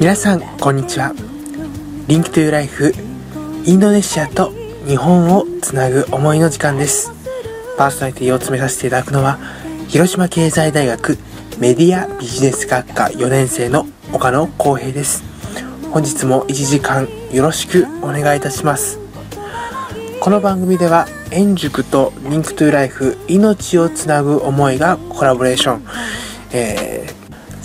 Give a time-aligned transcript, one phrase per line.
[0.00, 1.12] 皆さんこんにちは。
[2.06, 2.92] Link to Life
[3.64, 4.52] インドネシアと
[4.86, 7.10] 日本をつなぐ思いの時間です。
[7.76, 9.40] パーソナリティを務めさせていただくのは
[9.88, 11.18] 広島経済大学
[11.58, 15.24] メディアビジネス学科4年生の岡野光平です。
[15.90, 19.00] 本日も1時間よろしくお願いいたします。
[20.20, 25.82] この番組では円塾と Link to Life 命をつなぐ思いがコラボレーション、
[26.52, 27.17] えー、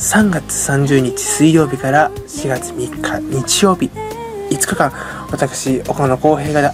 [0.03, 3.89] 3月30日水曜日から4月3日日曜日。
[4.49, 4.91] 5日間
[5.31, 6.73] 私岡野浩平が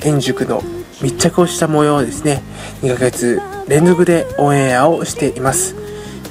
[0.00, 0.62] 天塾の
[1.02, 2.42] 密着をした模様をですね
[2.80, 5.76] 2ヶ月連続でオンエアをしています、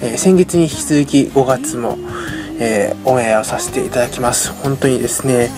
[0.02, 1.99] えー、先月に引き続き5月も
[2.59, 4.52] えー、オンエアをさせていただきます。
[4.63, 5.50] 本当にですね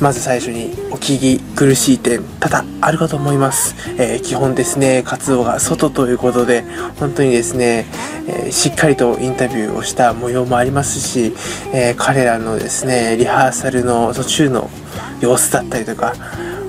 [0.00, 6.64] まず最初にお聞き苦しい点多々あるかと思います、えー、基本ですね活動が外ということで
[6.98, 7.86] 本当にですね、
[8.28, 11.34] えー、しっかりとインタビューをした模様もありますし、
[11.72, 14.70] え彼らのですねリハーサルの途中の
[15.20, 16.14] 様子だったりとか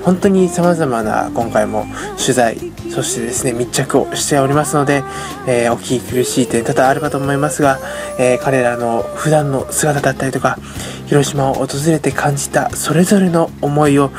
[0.04, 2.56] 本当に様々な今回も取材
[2.90, 5.02] そしてですね密着をしておりますので、
[5.46, 7.78] えー、お聞き苦しい点多々あるかと思いますが、
[8.18, 10.58] えー、彼らの普段の姿だったりとか
[11.06, 14.10] 広島を訪れて感じたそれぞれの思いを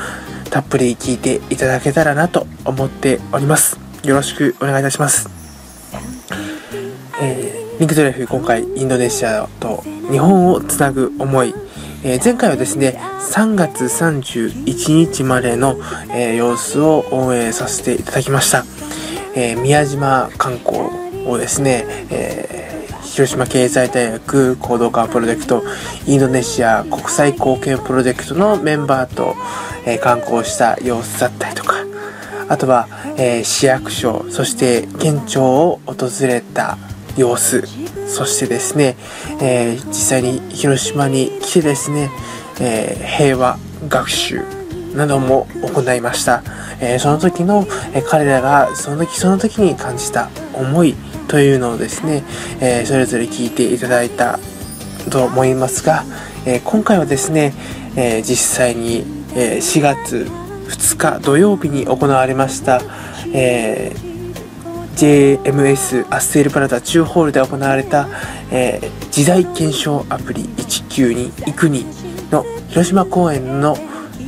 [0.50, 3.90] たっぷり聞いていただけたらなと思っております。
[4.04, 5.28] よろしくお願いいたします、
[7.20, 11.54] えー、リンクトレフ今回インドネシアと日本をつなぐ思い
[12.02, 12.98] えー、前回はですね、
[13.30, 15.76] 3月31日までの、
[16.14, 18.64] えー、様子を応援させていただきました。
[19.36, 20.78] えー、宮島観光
[21.26, 25.62] をですね、え広島経済大学行動化プロジェクト、
[26.06, 29.34] インドネシア国際貢献プロジェクトのメンバーと、
[29.84, 31.84] え観光した様子だったりとか、
[32.48, 32.88] あとは、
[33.18, 36.78] え市役所、そして県庁を訪れた
[37.16, 37.64] 様子
[38.06, 38.96] そしてですね、
[39.40, 42.10] えー、実際に広島に来てですね、
[42.60, 44.42] えー、平和学習
[44.94, 46.42] なども行いました、
[46.80, 50.94] えー、その時の、え彼らがその時その時に感じた思い
[51.28, 52.24] というのをですね、
[52.60, 54.40] えそれぞれ聞いていただいた
[55.10, 56.04] と思いますが、
[56.44, 57.54] え今回はですね、
[57.94, 59.04] え実際に、
[59.36, 60.26] え4月
[60.66, 62.82] 2日土曜日に行われました、
[63.32, 64.09] えー
[65.00, 68.06] JMS アッセールプラザ中ホールで行われた、
[68.52, 71.86] えー、時代検証アプリ192イクニ
[72.30, 73.78] の広島公演の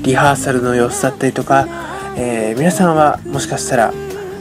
[0.02, 1.66] リハーサルの様子だったりとか、
[2.16, 3.92] えー、皆さんはもしかしたら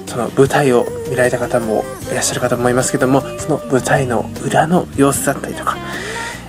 [0.08, 5.76] その舞台を見られた方もいらっしゃるかと思いますけどもその舞台の裏の様子だったりとか、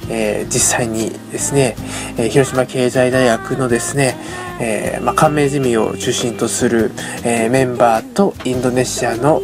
[0.08, 1.74] えー、実際にですね、
[2.18, 4.14] え、広島経済大学のですね、
[4.60, 6.92] えーまあ、関名ゼミを中心とする、
[7.24, 9.42] えー、メンバーとインドネシアの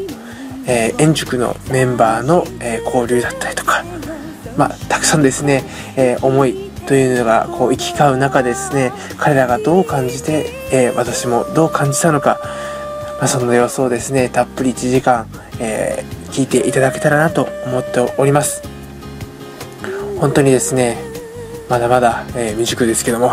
[0.69, 3.85] えー、円塾のメンバーの、えー、交流だったりとか、
[4.57, 5.65] まあ、たくさんですね、
[5.97, 6.55] えー、思い
[6.87, 12.41] というのがこう行き交う中ですね彼らがどう感じて、え私もどう感じたのか、
[13.19, 15.27] まあ、その様子をですねたっぷり1時間、
[15.61, 18.63] え聞いていただけたらなと思っております。
[20.19, 20.97] 本当にですね
[21.69, 23.33] まだまだ、え未熟ですけども、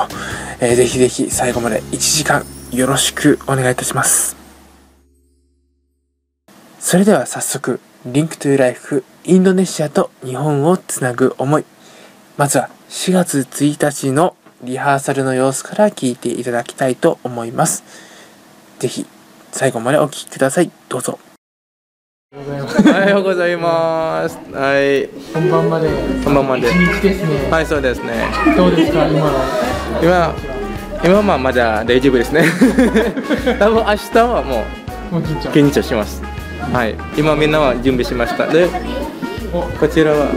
[0.59, 4.44] えー、ぜひぜひ最後まで1時間よろしくお願いいたします。
[6.85, 11.65] それでは早速、 Link to Life インドネシアと日本をつなぐ思い。
[12.37, 17.83] まずは4月1日のリハーサルの様子から聞いていただきたいと思います。
[18.77, 19.07] ぜひ
[19.51, 20.69] 最後までお聴きください。
[20.87, 21.17] どうぞ。
[22.35, 24.37] おはようございます。
[24.53, 25.09] はい。
[25.33, 25.89] 本番まで。
[26.23, 26.71] 本番まで。
[26.71, 27.49] 日ですね。
[27.49, 28.27] はい、そうですね。
[28.55, 29.31] どうですか、今
[30.03, 30.35] 今、
[31.03, 32.43] 今はまだ大丈夫ですね。
[33.57, 34.63] 多分明日はも
[35.13, 35.15] う
[35.49, 36.34] 緊張します。
[36.73, 38.47] はい、今みんなは準備しました。
[38.47, 38.67] で
[39.51, 40.27] こちらは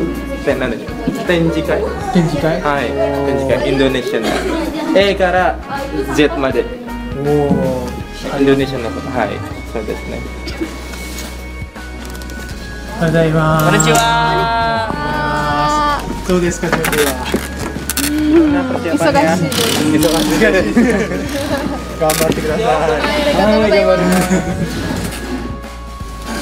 [0.47, 0.89] 何でしょう
[1.27, 1.83] 展示会。
[2.15, 2.61] 展示会？
[2.63, 2.85] はい。
[3.27, 3.69] 展示会。
[3.73, 4.27] インドネシアの。
[4.97, 5.59] A から
[6.15, 6.65] Z まで。
[7.19, 7.27] お
[8.39, 9.31] インドネシアのはい。
[9.73, 10.21] そうですね。
[13.01, 13.97] おはようございますこんにちは。
[16.29, 17.27] どうですか準備は？
[18.79, 18.97] 忙
[19.37, 19.51] しい
[19.93, 20.07] です。
[20.07, 20.73] 忙しい。
[21.99, 22.65] 頑張ってください。
[22.65, 22.71] は
[23.27, 24.98] い頑張ります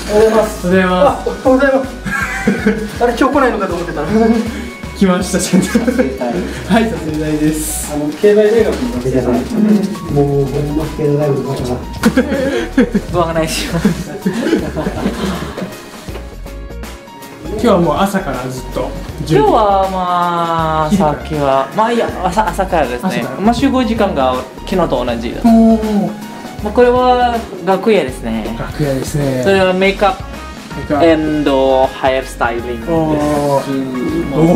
[0.08, 0.66] おはようございます。
[0.68, 1.48] おはようございます。
[1.48, 1.90] おはようございます。
[3.02, 4.04] あれ今日来ないのかと思ってた。
[4.96, 5.66] 来ましたちゃんと。
[6.72, 7.92] はい、撮影台です。
[7.92, 9.32] あの経済大学の学生さん。
[10.14, 11.76] もうほんま経済大学の方が。
[13.12, 13.88] ご案内します。
[17.48, 18.88] 今日はもう朝からずっと。
[19.20, 23.24] 今日はまあさっきはまあいや朝朝からですね。
[23.40, 24.36] まあ集合時間が
[24.68, 25.34] 昨日と同じ。
[26.66, 28.56] まあ、これは楽屋ですね。
[28.58, 29.40] 楽屋ですね。
[29.44, 30.16] それはメイクアッ
[30.88, 32.90] プ and hair styling です。
[32.90, 33.14] おも
[34.34, 34.50] うお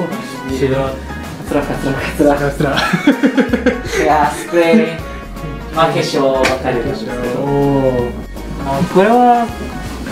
[0.00, 0.90] お後ろ
[1.48, 2.76] カツラカツラカツラさすが
[4.04, 5.00] ヘアスプレー
[5.74, 6.58] まあ化粧ばか
[8.92, 9.46] これは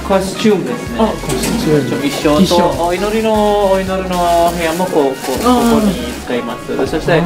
[0.08, 0.99] コスチュームですね。
[0.99, 2.49] あコスチューム。
[2.49, 5.93] とお祈りのお祈りの部屋もこうこうここに
[6.25, 6.75] 使います。
[6.87, 7.23] そして、はい。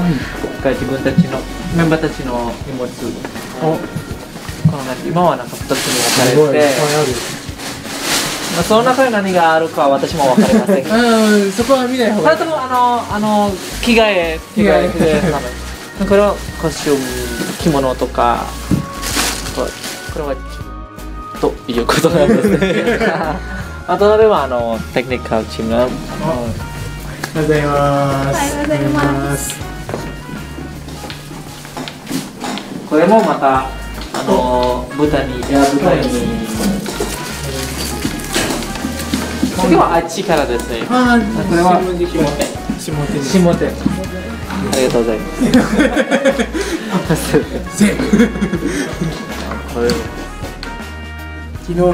[0.75, 1.39] 自分たちの
[1.77, 2.89] メンバーたちの荷物。
[3.63, 3.77] お
[4.71, 6.69] この中今はなんか2つに分かれて
[8.59, 10.85] まあ、その中に何があるかは私も分かりません。
[11.45, 12.39] うんそこは見ない方がいい。
[12.39, 15.31] それともあのあの着替え着替え着替え。
[15.31, 15.41] なの
[16.09, 17.05] これはコスチューム
[17.61, 18.45] 着物とか。
[19.55, 19.71] これ
[20.13, 20.35] これは
[21.41, 22.99] ということなんですね
[23.87, 25.91] あとではあのテクニカルチームがおはよ
[27.37, 28.35] うございます。
[28.35, 29.55] おはようございます。
[32.91, 33.69] これもまたあの
[34.99, 36.03] 豚にいや豚に。
[39.61, 40.85] 次はあっちからですね。
[40.91, 41.17] あ
[41.49, 41.81] これは。
[41.81, 42.05] 下手。
[42.05, 42.91] 下
[43.55, 43.71] 手あ
[44.75, 45.25] りがとうございま
[47.17, 47.31] す。
[51.63, 51.85] 昨日の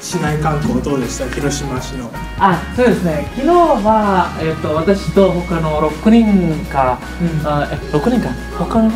[0.00, 1.26] 市内観光どうでした？
[1.34, 2.10] 広島市の。
[2.38, 3.28] あそうですね。
[3.36, 7.46] 昨日は、えっと私と他の6人か、うん。
[7.46, 8.28] あえ6人か？
[8.58, 8.90] 他の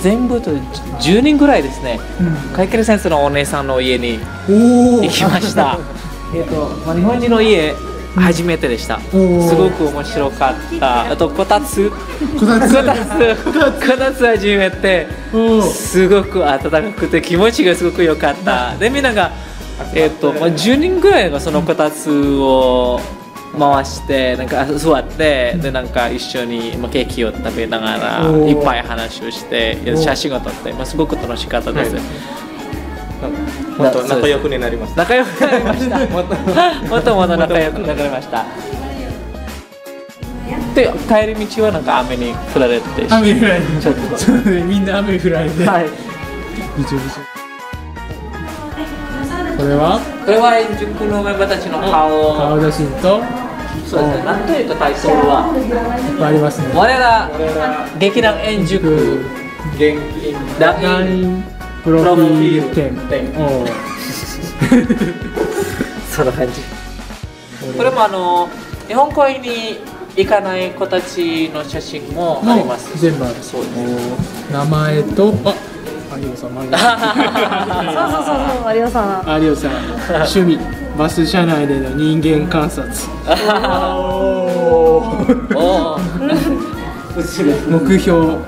[0.00, 1.98] 全部と10人ぐらいですね
[2.54, 4.18] カイケル先生のお姉さんの家に。
[4.48, 5.78] 行きました。
[6.34, 7.74] えっと、まあ、日本人の家
[8.16, 9.06] 初めてでした、す
[9.54, 11.10] ごく面白かった。
[11.12, 11.90] あとこたつ。
[12.38, 12.74] こたつ。
[12.74, 13.36] こたつ。
[13.44, 15.06] こたつ初めて。
[15.62, 18.74] すごく暖かくて気持ちがすごく良かった。
[18.78, 19.32] でみんなが、
[19.94, 23.00] えっとまあ、10人ぐらいがそのこたつを
[23.58, 31.96] 回してなんか座ってでなんか一緒にまあケーキを食べながらいっぱい話をして写真を撮って、まあ、すごく楽しかったです、
[33.78, 35.02] 本当仲良くになりました。
[35.02, 35.98] 仲良くなりました。
[36.06, 36.24] もっ
[37.02, 38.44] ともっと仲良くなりました。
[40.74, 43.82] で帰り道はなんか雨に降られて雨降られて。
[43.82, 44.18] ちょっと。
[44.18, 45.64] そうねみんな雨降られて。
[45.64, 45.86] はい。
[46.76, 47.20] びちょびちょ。
[49.56, 49.98] これは？
[50.26, 52.36] これは円熟のメンバーたちの顔。
[52.36, 53.45] 顔写真と？
[53.86, 54.24] そうですね。
[54.24, 55.46] なんというかタイトルは
[56.26, 56.68] ありますね。
[56.74, 57.30] 我ら
[57.98, 59.24] 劇団円熟
[59.78, 59.96] 元
[60.58, 61.42] 団員ライン
[61.84, 62.96] プロフィール展。
[66.10, 66.54] そんな感じ。
[67.76, 68.48] これもあの
[68.88, 69.78] 日本公演に
[70.16, 72.98] 行かない子たちの写真もあります。
[72.98, 73.34] 全部ある。
[73.40, 73.74] そうです。
[74.50, 75.54] お名前とあ
[76.18, 76.98] 有吉さんマリオさん。
[77.94, 79.24] そうそうそうそう有吉さん。
[79.42, 79.72] 有吉さん。
[80.22, 80.58] 趣味
[80.96, 82.90] バス車内での人間観察。
[87.68, 88.38] 目標。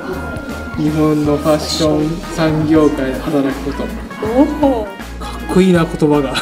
[0.77, 3.83] 日本のファッション産業界で働くこと。
[3.83, 6.33] かっこいいな言葉が。
[6.33, 6.39] ね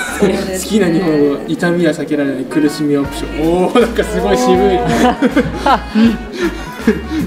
[0.62, 3.48] 好きな日本語痛みは避けられない苦しみはオプション。
[3.48, 4.58] おおなんかすごい渋い。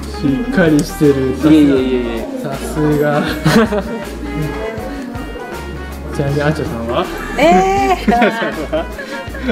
[0.06, 1.14] しっかりしてる。
[1.52, 2.28] いえいえいえいえ。
[2.44, 3.24] さすが
[6.20, 7.06] ちなみにあちゃさんは？
[7.40, 8.14] えー、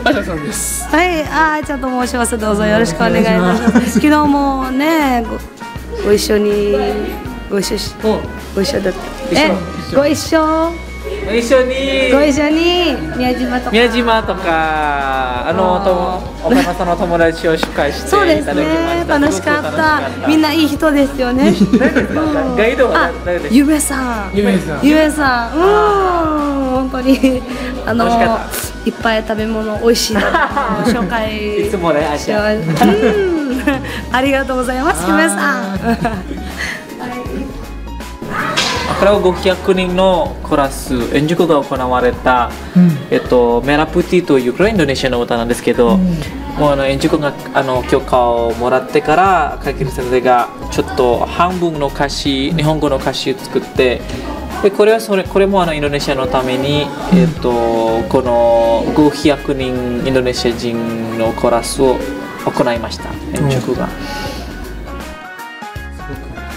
[0.04, 0.84] あちゃさんです。
[0.90, 2.66] はいあーちゃんと申しますどうぞ。
[2.66, 3.92] よろしくお願いいたします。
[3.92, 6.76] 昨日もねごご一緒に
[7.50, 8.20] ご一緒しお。
[8.54, 9.00] ご一緒だった。
[9.32, 10.87] え一緒？
[11.28, 12.12] ご一緒に。
[12.12, 13.72] ご一緒に宮島とか。
[13.72, 19.06] 宮島とかあのとも岡野さんの友達を紹介してそうですね。
[19.08, 20.28] 楽しかった。
[20.28, 21.50] みんないい人ですよね。
[21.60, 22.56] うん。
[22.56, 23.56] ガイドはあ誰ですか？
[23.56, 23.96] ゆめさ
[24.30, 24.32] ん。
[24.34, 24.80] ゆめさん。
[24.84, 25.54] ゆめさん。
[25.54, 25.62] うん。
[26.72, 27.42] 本当に。
[27.86, 28.40] あの
[28.86, 30.22] いっぱい食べ物美味しいの
[30.88, 32.86] 紹介いつもねあしてます。
[32.86, 33.64] うん。
[34.14, 35.80] ありがとうございますゆめさん
[39.00, 42.52] これは500人のクラス演塾が行われた、
[43.12, 45.98] えっと、メラプティというこれはインドネシアの歌なんですけど、
[46.58, 54.02] もうあの演塾があの許可をもらってからカキル先生がちょっと半分の歌詞日本語の歌詞を作って
[54.64, 57.52] でこれはそれこれもあのインドネシアのために、えっと、
[58.10, 61.98] この500人インドネシア人のコラスを
[62.46, 63.88] 行いました演塾が。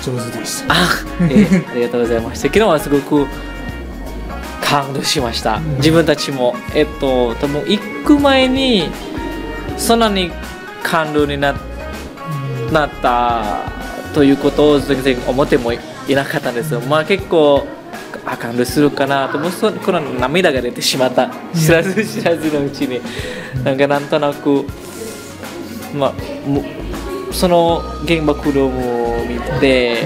[0.02, 0.74] 上手でした。
[0.74, 0.76] あ、
[1.22, 2.48] えーありがとうございました。
[2.48, 3.26] 昨日はすごく
[4.62, 5.58] 感動しました。
[5.76, 8.90] 自分たちも、えっと、多分行く前に、
[9.76, 10.30] そんなに
[10.82, 11.54] 感動にな
[12.72, 13.70] なった
[14.14, 15.78] ということを全然思ってもい
[16.14, 16.80] なかったんですよ。
[16.80, 17.66] まあ結構、
[18.26, 19.50] あ感動するかなと思う。
[19.50, 21.30] そこの涙が出てしまった。
[21.54, 23.00] 知らず知らずのうちに。
[23.64, 24.64] なんかなんとなく
[25.94, 26.62] まあも
[27.32, 29.96] その原爆ドームを見て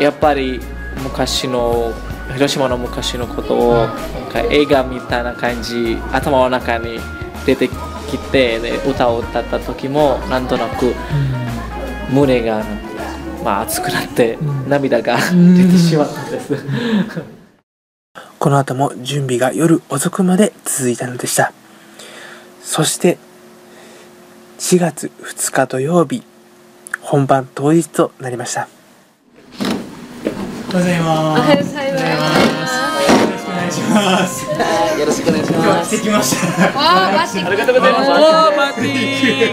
[0.00, 0.60] やっぱり
[1.02, 1.92] 昔の
[2.34, 6.98] 広島の昔のことをなんか映画みたいな感じ頭の中に
[7.46, 10.92] 出てきてで歌を歌った時もなんとなく
[12.10, 12.64] 胸が、
[13.42, 14.38] まあ、熱くなって
[14.68, 16.54] 涙が出てしまったんです。
[18.38, 21.52] この後も準備が夜遅くまで続いたのでした。
[22.62, 23.18] そして、
[24.58, 26.22] 4月2日土曜日、
[27.06, 28.66] 本番当日となりました。
[29.60, 29.76] おはよ
[30.70, 31.38] うございます。
[31.38, 32.26] おはようございま
[32.66, 32.72] す。
[33.20, 34.40] よろしくお願いします。
[34.98, 36.46] よろしくお願いし今日は来てきました。
[36.78, 38.10] わあ、マジありがとうございます。
[38.10, 38.94] おー、マティ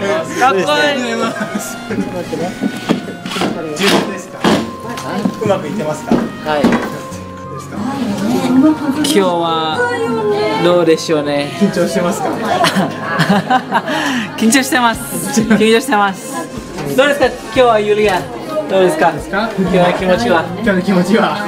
[0.40, 0.64] かっこいい。
[0.64, 1.30] ありがとうございま
[1.60, 1.76] す。
[3.76, 4.38] 順調ですか。
[5.42, 6.16] うまくいってますか。
[6.16, 6.62] はい。
[6.62, 6.68] で
[7.60, 7.76] すか。
[8.96, 9.78] 今日は
[10.64, 11.52] どうでしょうね。
[11.60, 12.28] 緊張してますか。
[14.38, 15.38] 緊張してます。
[15.42, 16.32] 緊張してます。
[16.96, 18.20] どうですか今日はユリア。
[18.68, 19.12] どうですか？
[19.12, 19.50] か？
[19.56, 20.44] 今日の気持ちは？
[20.62, 21.38] 今日の気持ちは？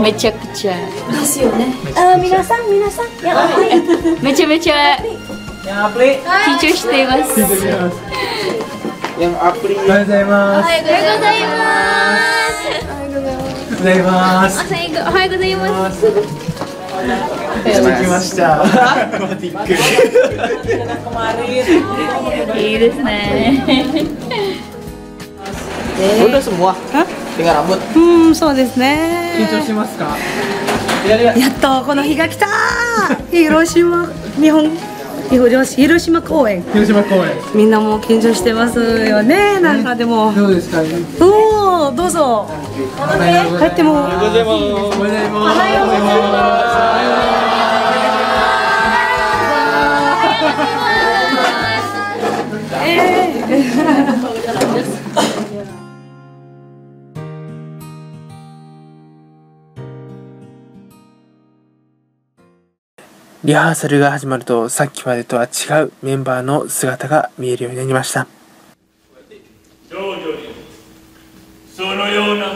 [0.00, 0.76] めちゃくちゃ
[1.10, 1.74] ですよね。
[1.96, 3.48] あ、皆さん、皆さん、いや
[4.22, 4.96] めちゃめちゃ.
[5.64, 7.40] 緊張しています。
[7.40, 7.96] 緊張してます。
[9.18, 10.66] おはようございます。
[10.66, 11.56] おはようございま
[12.20, 12.60] す。
[13.80, 14.52] おはようございます。
[14.60, 16.51] おはようございます。
[17.02, 18.58] してきました。
[18.58, 18.64] マ
[19.36, 19.72] ティック。
[21.04, 22.58] Kemarin.
[22.58, 23.64] いいですね。
[26.24, 26.74] Udah semua.
[27.36, 27.78] Tinggal rambut.
[27.96, 29.34] うん、そうですね。
[29.38, 30.16] 緊張してますか
[31.06, 31.38] ？Lihat lihat.
[31.38, 32.46] やっとこの日が来た。
[33.30, 34.06] 広島、
[34.40, 34.70] 日本、
[35.30, 36.62] 広広島公演。
[36.72, 37.30] 広島公演。
[37.54, 39.60] みんなもう緊張してますよね。
[39.60, 40.82] なんかでも、どうですか？
[41.72, 42.46] おお、どうぞ。
[43.58, 43.92] 帰っても。
[43.92, 44.64] おはようございます。
[45.32, 46.82] おはようございます。
[63.44, 65.48] リハーサルが始まるとさっきまでとは違
[65.84, 68.28] うメンバーの姿が見えるようになりました。
[71.82, 72.46] 徐々にそのような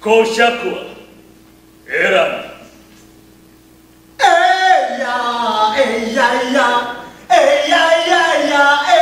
[0.00, 0.86] 講釈は
[1.86, 2.44] 選ん
[4.18, 4.26] え
[4.96, 5.06] いや
[5.78, 5.78] え
[6.10, 6.60] いやいや
[7.30, 7.32] え
[7.68, 8.14] いやいや
[8.44, 8.93] いや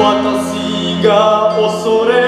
[0.00, 2.21] 私が恐れ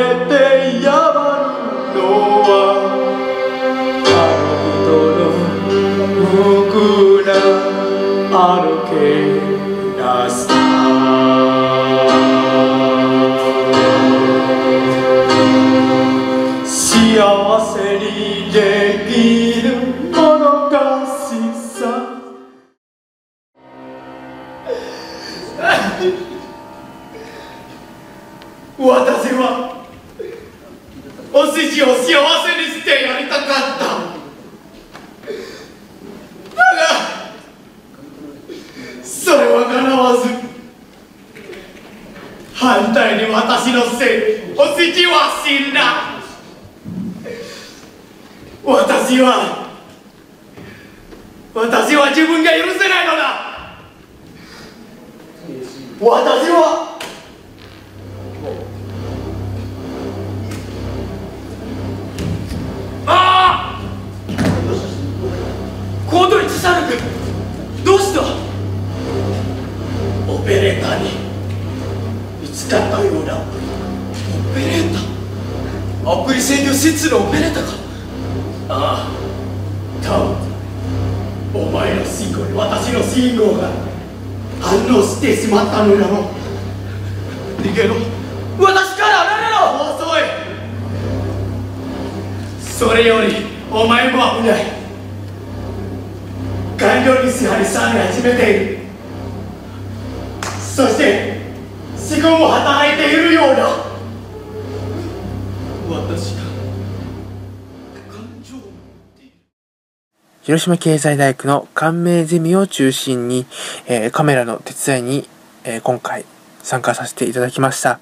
[110.44, 113.46] 広島経済大学の感銘ゼミを中心に、
[113.86, 115.26] えーカメラの手伝いに、
[115.64, 116.26] えー今回
[116.62, 117.98] 参加させていただきました。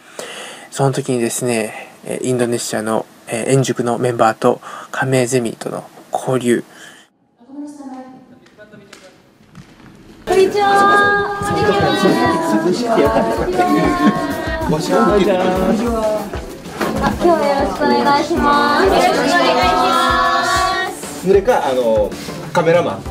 [0.73, 6.65] その時にですね、えーインドネシアの、えー円塾のメンバーと感銘ゼミとの交流、
[7.47, 7.87] こんにちは。
[10.27, 10.59] こんにち
[12.89, 12.97] は。
[17.05, 17.39] あ、今日は。
[17.47, 18.87] よろしくお願いします。
[18.87, 20.09] よろしくお願いしま
[20.91, 21.23] す。
[21.23, 22.11] それかあの
[22.53, 23.03] カメラマン。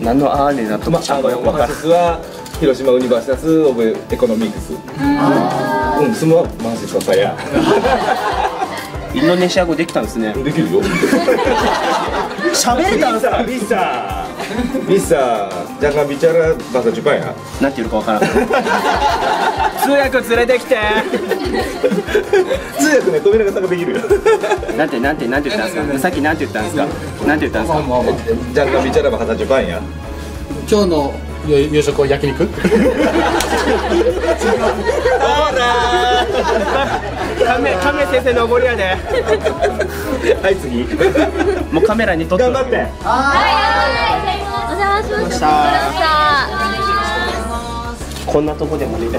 [0.00, 2.18] 何のあーになっとまあんがよくわからんのマハスは
[2.60, 4.72] 広島ユニバーシタスオブエコノミクス。
[4.72, 4.76] う
[6.08, 7.36] ん、そのマジソサや。
[9.12, 10.80] インドネシア語できたんですねできるよ。
[12.54, 13.42] 喋れたんすか？
[13.42, 14.39] ビッサー。
[14.88, 15.78] ビッサー。
[15.80, 17.34] jangan bicara bahasa Jepang ya.
[17.60, 18.22] なんていうのかわからん
[19.82, 20.76] 通訳連れてきて
[22.78, 24.00] 通訳ね富永さんができるよ。
[24.76, 25.98] なんてなんてなんて言ったんですか？
[25.98, 26.86] さっきなんて言ったんですか？
[27.26, 27.80] なんて言ったんですか
[28.54, 29.78] ？jangan bicara bahasa Jepang ya.
[30.70, 31.12] 今日の
[31.48, 32.46] 夕食は焼肉？
[37.46, 38.84] 亀亀先生登りやで
[40.42, 40.84] はい次。
[41.72, 42.76] もうカメラに撮って頑張って。
[42.76, 42.86] お邪
[45.02, 45.46] 魔しました。
[48.26, 49.18] こんなとこでも出て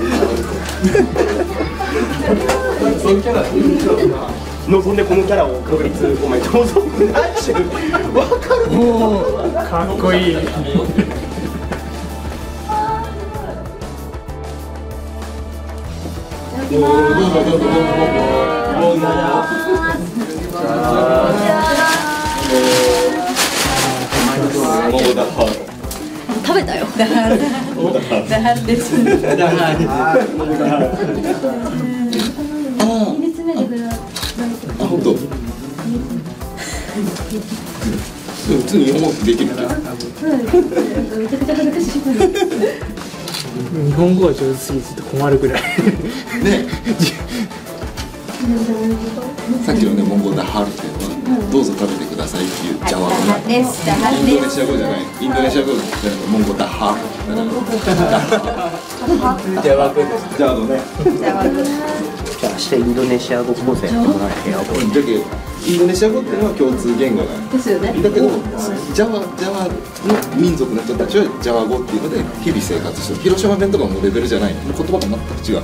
[4.69, 6.81] 望んでこのキャラを確立お前どうぞ
[7.13, 7.65] 何してる
[8.15, 8.69] わかる
[9.69, 10.37] かっこいい
[26.43, 26.85] 食べたよ。
[26.97, 27.39] ダハル。
[28.29, 28.93] ダハルです。
[28.93, 29.05] 二
[33.21, 33.89] 列目でこれは。
[34.79, 35.13] あ本当。
[38.47, 39.51] 普通に日本語できる。
[39.51, 39.55] め
[41.27, 42.01] ちゃくちゃ恥ずかしい。
[43.85, 45.61] 日本語が上手すぎて困るぐらい。
[46.43, 46.65] ね。
[49.65, 50.81] さっきのね、モンゴルダハルって、
[51.51, 53.15] どうぞ食べてくださいっていうジャワ語
[53.47, 53.87] です。
[53.87, 53.91] イ
[54.33, 54.49] ンドネ。
[54.49, 56.95] シア語じゃない、インドネシア語じゃない、モンゴルダハ
[57.27, 57.31] ル。
[59.61, 60.37] ジャワ語です。
[60.37, 60.79] ジャワ語ね。
[61.19, 61.43] じゃあ
[62.53, 65.07] 明日インドネシア語講座やってもらえへんやだけど
[65.67, 67.49] インドネシア語っていうのは共通言語なの。
[67.51, 67.93] ですよね。
[68.01, 68.29] だけど、
[68.93, 69.69] ジャワ、ジャワの
[70.35, 73.19] 民族の人たちはジャワ語っていうので日々生活してる。
[73.21, 74.55] 広島弁とかもレベルじゃない。
[74.65, 75.61] 言葉が全く違う。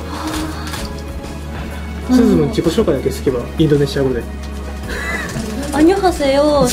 [2.16, 4.22] すずの自己紹介だけすけばインドネシア語で。
[5.78, 6.66] アニョハセヨ。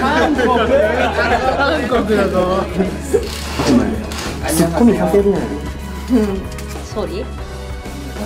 [0.00, 0.34] 韓
[1.86, 2.66] 国だぞ。
[4.48, 5.42] ツッコミさせるやん
[6.84, 7.24] ソリ。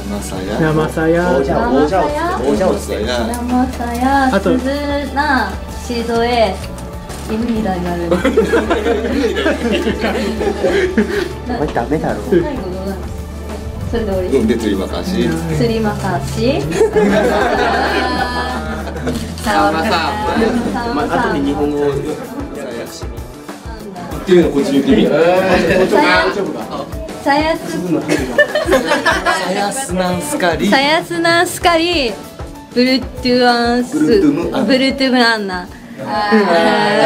[0.08, 0.58] 生さや。
[0.60, 1.36] 生さや。
[1.36, 2.02] おじゃおじゃ
[2.40, 3.26] おじゃおさや。
[3.26, 4.34] 生さや。
[4.34, 5.52] あと鈴な。
[5.86, 6.54] シドエ。
[7.30, 8.04] 犬みたいになる。
[8.06, 8.16] お
[11.58, 12.22] 前ダメだろ。
[13.90, 14.28] それで終わり。
[14.38, 15.28] うん、で、釣りまかし。
[15.58, 16.62] すりまかし。
[19.42, 19.90] さわかさ
[20.94, 21.94] まあ後で日本語をっ
[24.24, 25.06] ていうのこっちに言ってみ。
[27.22, 27.62] さやす。
[29.42, 30.68] さやすなんすかり。
[30.68, 32.12] さやすなすかり。
[32.72, 33.98] ブルトゥアンス。
[33.98, 35.68] ブルトゥムアンナブルトゥムアンナ。
[36.04, 36.30] あ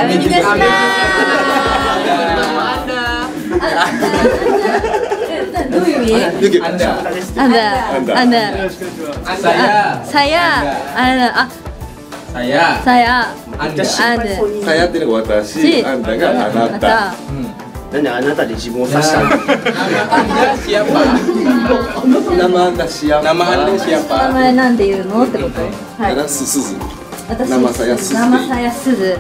[0.04, 0.56] ー、右ですなー。
[5.70, 6.42] どういう意味？
[6.44, 7.02] ユキ Anda.
[7.36, 7.64] Anda
[8.14, 8.68] Anda
[9.24, 10.04] Saya.
[10.04, 10.44] saya
[10.94, 11.48] Anda ah
[12.36, 12.84] Saya.
[12.84, 13.32] saya.
[13.56, 13.80] Anda.
[13.80, 13.84] Anda
[14.60, 17.16] さやっていうのが私あんたがあなた
[17.90, 19.56] なんであなたで自分を指したの Nama
[20.12, 20.92] Anda siapa?
[22.36, 24.32] 生あんたしや Nama Anda 名 siapa?
[24.34, 26.76] 前なんて言うのってことはいあらすすず
[27.26, 29.18] 私生さやすず生さやすず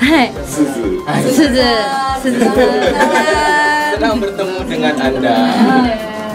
[0.00, 1.60] はいすずすず
[2.22, 2.40] すず
[3.96, 5.36] Senang bertemu dengan Anda.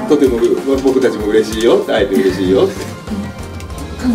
[0.09, 0.37] とても
[0.83, 3.00] 僕たちも嬉しいよって会えて嬉しいよって
[4.01, 4.07] じ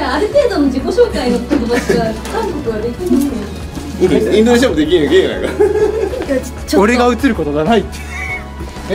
[0.00, 3.28] ゃあある程度の自己紹介の友達が韓国はできるん
[4.08, 5.10] ですよインドネシアもできんの？
[5.10, 5.52] ゲーないから
[6.40, 6.80] ちょっと。
[6.80, 7.98] 俺が映ることがないって。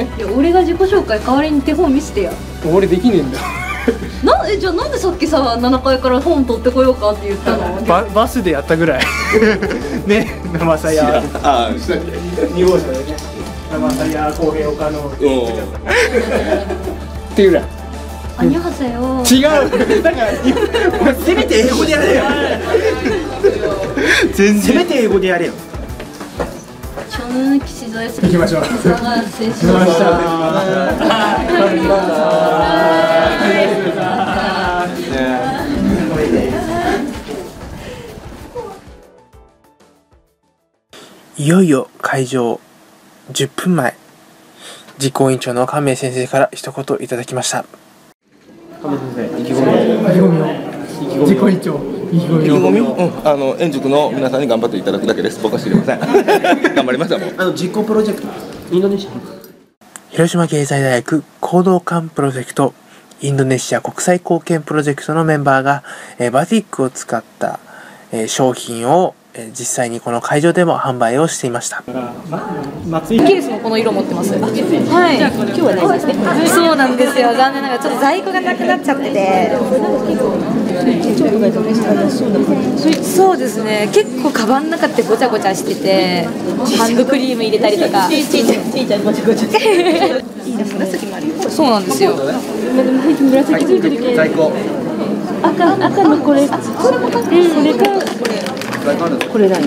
[0.01, 2.33] いや俺が自己紹介代わりに手本見せてや。
[2.73, 3.37] 俺できねえんだ。
[4.23, 7.79] なえじゃあなんでさっきさ7階から本取ってこようかって言ったの？
[7.85, 9.03] ババスでやったぐらい。
[10.07, 11.21] ね生さや。
[11.43, 12.11] ああしたっけ
[12.47, 13.14] 2号車でね
[14.11, 15.07] や公平の。
[15.09, 15.15] っ
[17.35, 17.61] ていうな。
[18.37, 19.23] あにゃはせよ。
[19.25, 20.01] 違う。
[20.03, 22.23] だから、せめて英語でやれよ。
[24.33, 24.61] 全然。
[24.61, 25.53] せめて英語でやれよ。
[28.21, 28.63] 行きましょう。
[41.37, 42.59] いよいよ会場
[43.31, 43.95] 10分前。
[44.97, 47.65] 実行委員長の亀井先生から一言いただきました。
[48.81, 49.53] 自
[51.35, 51.75] 己委員長
[52.11, 52.41] 意気込み？
[52.41, 55.41] 意気込み、うん、あの円塾の皆さんに頑張っていただくだけです。
[55.41, 55.99] 僕は知りません。
[56.75, 57.25] 頑張りましたも。
[57.25, 58.27] んあの実行プロジェクト。
[58.71, 59.09] インドネシア。
[60.11, 62.73] 広島経済大学行動館プロジェクト
[63.21, 65.83] インドネシア国際貢献プロジェクトのメンバーが、
[66.19, 67.59] えーバティックを使った、
[68.15, 71.83] えー商品を、えー実際にこの会場でも販売をしていました。
[71.83, 74.31] ケースもこの色持ってます。
[74.33, 74.37] は
[75.11, 75.17] い。
[75.19, 76.13] 今日はないですね。
[76.47, 77.33] そうなんですよ。
[77.35, 79.11] 残念ながらちょっと在庫がなくなっちゃって。
[79.11, 79.51] て。
[83.03, 83.89] そうですね。
[83.91, 86.25] 結構カバンの中ってごちゃごちゃしてて、
[86.77, 88.07] ハンドクリーム入れたりとか。
[88.07, 88.45] ちいちい。
[88.45, 89.49] ちゃんちいちゃんごちゃごちゃ。
[91.49, 92.15] そうなんですよ。
[94.15, 94.53] 在庫。
[95.49, 96.47] 赤赤のこれ。
[96.47, 96.55] こ
[96.91, 97.47] れもかっこいい。
[97.49, 97.89] それかこ
[98.27, 98.35] れ。
[99.27, 99.61] これ何？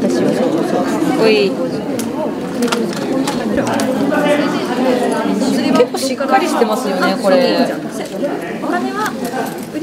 [0.00, 1.50] 私はかっこい。
[5.70, 7.58] 結構しっかりしてますよねこれ。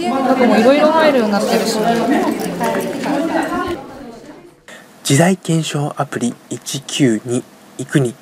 [0.09, 1.77] なんかもういろいろ入るようになってるし。
[5.03, 7.43] 時代検証アプリ192
[7.77, 8.15] いくにも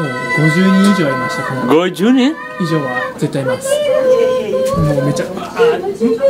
[0.00, 0.04] う
[0.38, 0.48] 50
[0.82, 3.89] 人以上いましたこの50年以上は絶対います
[4.76, 5.58] もうめちゃああ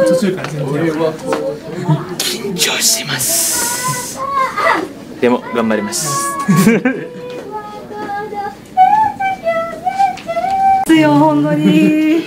[0.08, 0.92] 途中から全然
[2.18, 4.18] 緊張してます。
[5.20, 6.08] でも頑張ります。
[10.86, 12.22] ですよ本当に。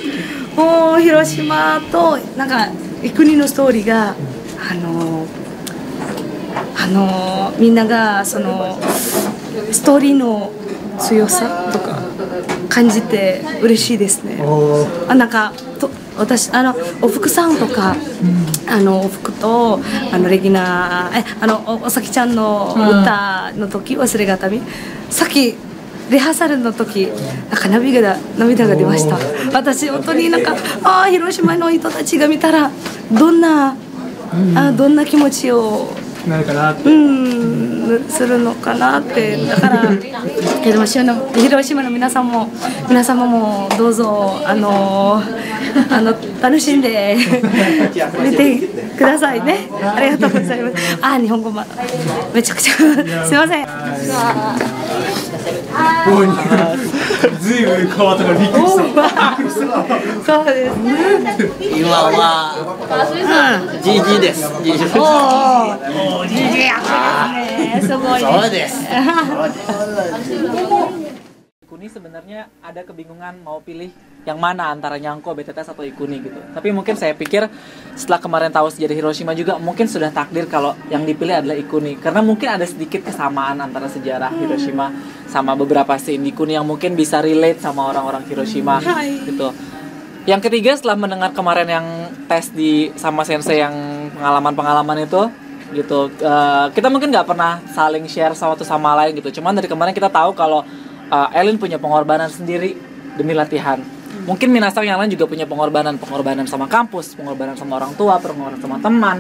[0.56, 2.68] もう広島となんか
[3.16, 5.26] 国のストーリーがあの
[6.78, 8.80] あのみんながその
[9.72, 10.52] ストーリーの
[11.00, 12.00] 強さとか
[12.70, 14.44] 感じて嬉しいですね。
[15.10, 17.96] あなんかと私あのおふくさんとか、
[18.68, 19.80] あのおふくと
[20.12, 24.62] あのレギナえあのおおさきちゃんの歌の時忘れがたみ。
[25.10, 25.56] さっき
[26.10, 27.08] リハーサルの時
[27.50, 29.18] なんか涙が涙が出ました。
[29.54, 32.72] 私本当になんかああ広島の人たちが見たら
[33.12, 33.76] どんな、
[34.56, 35.90] あどんな気持ちを
[36.28, 36.90] なるかなって。
[36.90, 37.74] うん
[38.10, 39.38] するのかなって。
[39.46, 39.92] だから
[40.64, 42.50] 広島の広島の皆さんも
[42.88, 45.22] 皆様もどうぞあの
[45.90, 47.18] あの楽しんで
[48.24, 48.60] 見て
[48.98, 49.68] くださいね。
[49.96, 50.98] ありがとうございます。
[51.02, 51.66] あ日本語ま
[52.34, 52.74] めちゃくちゃ
[53.26, 53.68] すいません。
[55.38, 55.54] ずい。
[57.66, 59.10] ぶん変わったからびっくりした。
[60.26, 60.78] そうです。
[60.78, 62.56] ね今は
[63.82, 64.98] GG です GG です。
[65.00, 65.02] お
[66.20, 66.78] お、じじや
[67.32, 68.40] ね、すごいね。
[68.42, 68.86] そうです。
[71.74, 73.90] Ikuni sebenarnya ada kebingungan mau pilih
[74.24, 76.40] yang mana antara Nyangko, BTTS atau Ikuni gitu.
[76.40, 77.48] Tapi mungkin saya pikir
[77.94, 82.00] setelah kemarin tahu sejarah Hiroshima juga mungkin sudah takdir kalau yang dipilih adalah Ikuni.
[82.00, 84.96] Karena mungkin ada sedikit kesamaan antara sejarah Hiroshima
[85.28, 88.80] sama beberapa scene Ikuni yang mungkin bisa relate sama orang-orang Hiroshima
[89.28, 89.52] gitu.
[90.24, 91.86] Yang ketiga setelah mendengar kemarin yang
[92.32, 93.76] tes di sama sensei yang
[94.16, 95.28] pengalaman-pengalaman itu
[95.74, 99.44] gitu eh, kita mungkin nggak pernah saling share sama satu sama lain gitu.
[99.44, 100.64] Cuman dari kemarin kita tahu kalau
[101.12, 102.80] eh, Elin punya pengorbanan sendiri
[103.20, 103.84] demi latihan
[104.24, 108.60] mungkin Minasang yang lain juga punya pengorbanan pengorbanan sama kampus pengorbanan sama orang tua pengorbanan
[108.60, 109.18] sama teman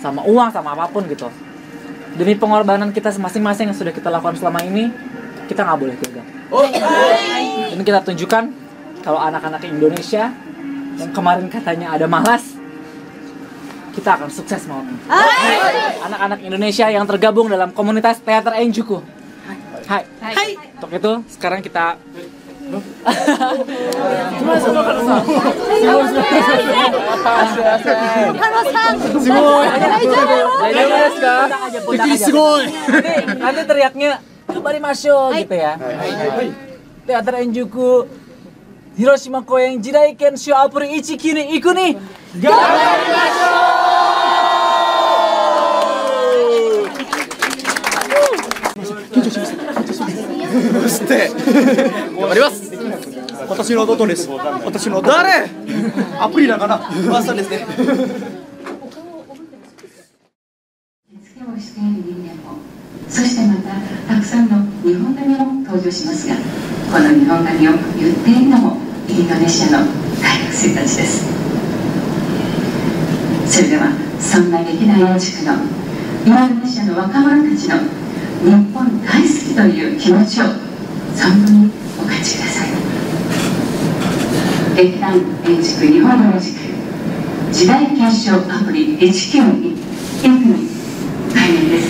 [0.00, 1.28] sama uang sama apa pun gitu.
[2.16, 4.92] Demi pengorbanan kita masing-masing yang sudah kita lakukan selama ini
[5.48, 6.24] kita nggak boleh gagal.
[7.76, 8.44] Ini kita tunjukkan
[9.04, 10.32] kalau anak-anak Indonesia
[10.96, 12.56] yang kemarin katanya ada malas
[13.96, 15.00] kita akan sukses malam ini.
[16.04, 19.00] Anak-anak Indonesia yang tergabung dalam komunitas teater Enjuku.
[19.88, 20.04] Hai.
[20.20, 20.52] Hai.
[20.76, 21.96] Untuk itu sekarang kita
[28.26, 29.80] すごい大
[30.74, 31.48] 丈夫ですか
[31.92, 32.66] びっくりすごい
[33.38, 34.18] nanti teriaknya
[34.50, 35.76] kembali masuk gitu ya.
[37.06, 38.06] Teater Enjuku
[38.98, 41.94] Hiroshima Koen Jiraiken Shio Apuri Ichikini Ikuni.
[42.34, 43.75] Gambarimashou
[52.56, 54.16] Ichi Kini Iku nih.
[61.22, 62.58] 付けをしている人間も。
[63.08, 66.34] そしてまたたくさんの日本髪も登場しますが
[66.90, 68.76] この日本髪を言っているのも
[69.08, 69.86] インドネシアの
[70.20, 71.24] 大学生たちです。
[73.46, 75.54] それではそんな劇団四軸の
[76.26, 77.76] インドネシアの若者たちの
[78.42, 80.65] 日本大好きという気持ちを
[81.16, 82.68] 存分にお感じください。
[84.76, 86.58] 劇団建築日本の軸
[87.50, 89.76] 時代検証アプリ192
[90.22, 90.68] インフに
[91.34, 91.85] 開演です。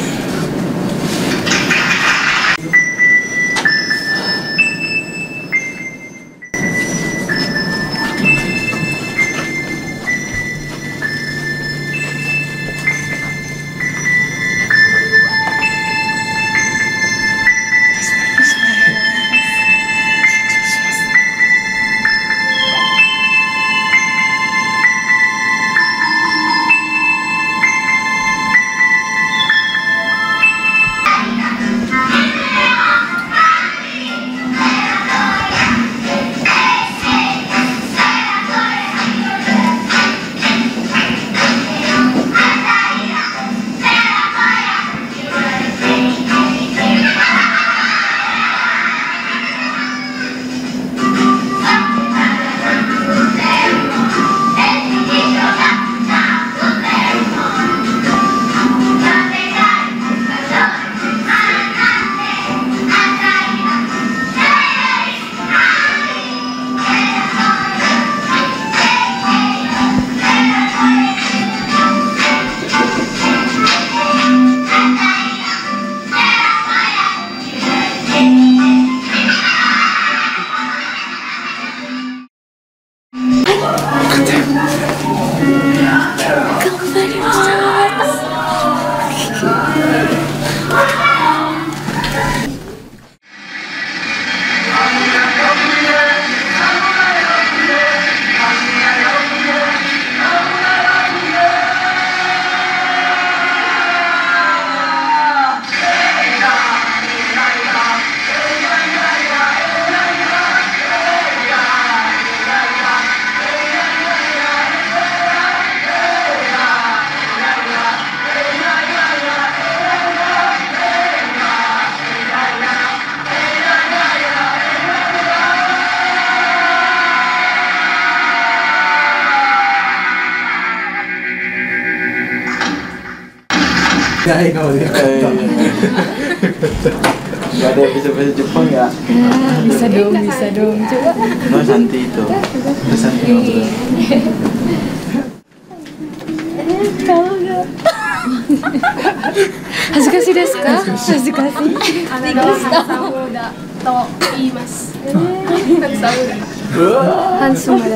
[156.77, 157.03] ムだ。
[157.39, 157.87] ハンスムだ。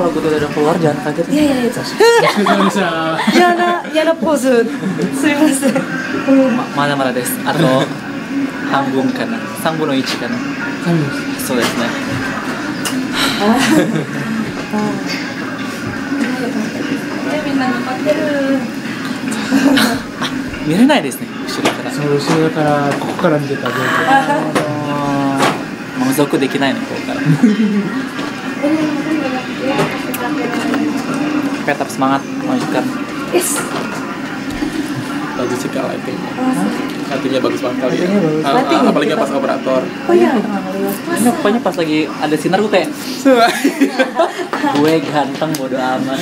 [0.00, 1.28] Kalau gue udah keluar jangan kaget.
[1.28, 1.76] Iya, iya, iya.
[3.36, 4.64] Yana, Yana pose.
[5.12, 5.76] すいません。
[6.72, 7.36] まだまだです。
[7.44, 7.60] あと
[8.72, 9.36] 半分かな。
[9.60, 10.40] 三分の一かな。
[11.36, 11.84] そうですね。
[17.44, 18.56] みんな頑張ってる。
[20.66, 21.28] 見れないですね。
[21.44, 21.92] 後ろから。
[21.92, 24.40] そう後ろからここから見てたらどうか
[26.00, 27.20] ももう続できないねここから
[31.69, 32.83] Oke, tetap semangat melanjutkan.
[33.33, 33.59] Yes.
[35.35, 36.31] bagus sih kak lightingnya
[37.11, 38.39] lightingnya bagus banget kali ya Lightingnya bagus.
[38.39, 40.31] Ah, ah, Lighting apalagi pas operator Oh iya.
[41.11, 42.89] Ini pokoknya pas lagi ada sinar gue kayak
[44.79, 46.19] gue ganteng bodo amat.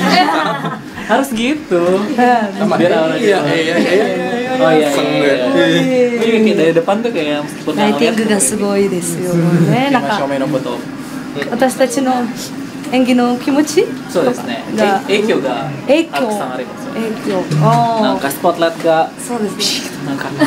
[1.06, 1.84] Harus gitu.
[2.58, 3.00] Sama Biar dia.
[3.06, 3.54] orang Iya, gitu.
[3.54, 4.06] iya, iya, iya.
[4.58, 5.20] Oh iya Seng iya.
[5.22, 5.36] gue.
[5.62, 6.24] iya.
[6.24, 9.34] Ini kayak dari depan tuh kayak meskipun ライティングがすごいですよ
[9.70, 9.92] ね。
[9.94, 10.80] なんか今正面のことを
[11.52, 12.14] 私たちの
[12.93, 13.85] 演技の気持ち？
[14.11, 14.65] そうですね。
[15.07, 16.95] 影響が影たくさん響ありますよ。
[16.95, 17.45] 影響。
[17.63, 20.07] あなんかスポットライトがそうですね。
[20.07, 20.27] なんか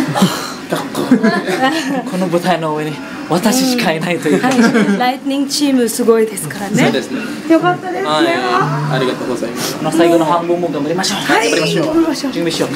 [2.10, 2.94] この舞台の上に
[3.30, 4.48] 私しかいないというか。
[4.48, 4.98] はい。
[4.98, 6.84] ライトニングチームすごいですからね。
[6.84, 8.10] そうですねよかったですね。
[8.10, 8.26] はい
[8.96, 11.20] ありがとうございますこの最後の半分も頑張りましょう。
[11.20, 11.86] はい頑張りましょう。
[11.88, 12.70] 頑張りましょう準備しよう。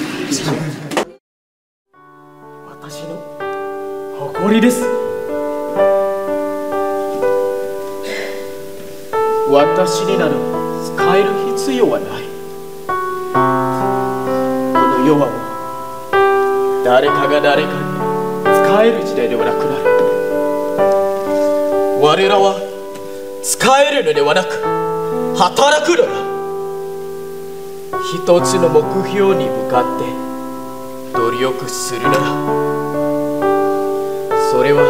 [2.69, 3.17] 私の
[4.33, 5.04] 誇りです
[9.55, 10.35] 私になど
[10.83, 12.23] 使える必要はない。
[12.83, 12.89] こ
[14.99, 15.35] の世はも
[16.81, 17.75] う誰かが誰かに
[18.43, 19.85] 使える時代ではなくなる。
[22.01, 22.59] 我らは
[23.43, 24.51] 使えるのではなく
[25.37, 26.11] 働くのだ。
[28.03, 30.03] 一つの目標に向かって
[31.17, 32.19] 努力するのだ。
[34.51, 34.83] それは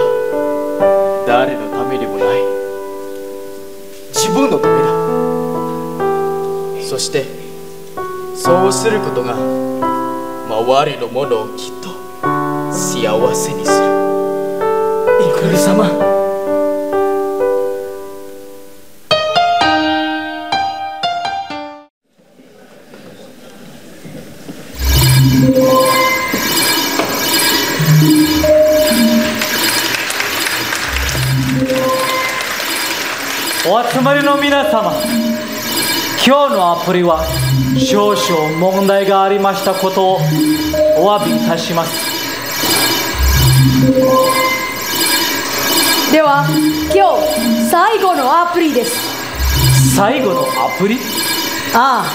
[1.28, 2.45] 誰のためでもない。
[4.36, 4.90] 分のためだ。
[6.84, 7.24] そして
[8.36, 11.90] そうすることが周りのものをきっと
[12.72, 13.86] 幸せにする。
[15.22, 16.15] イクル様。
[34.26, 34.92] の皆様
[36.26, 37.24] 今日のアプリは
[37.78, 40.16] 少々問題がありましたことを
[40.98, 41.92] お詫びいたします。
[46.12, 46.48] では
[46.92, 49.96] 今日最後のアプリです。
[49.96, 50.44] 最後のア
[50.80, 50.98] プリ？
[51.76, 52.06] ああ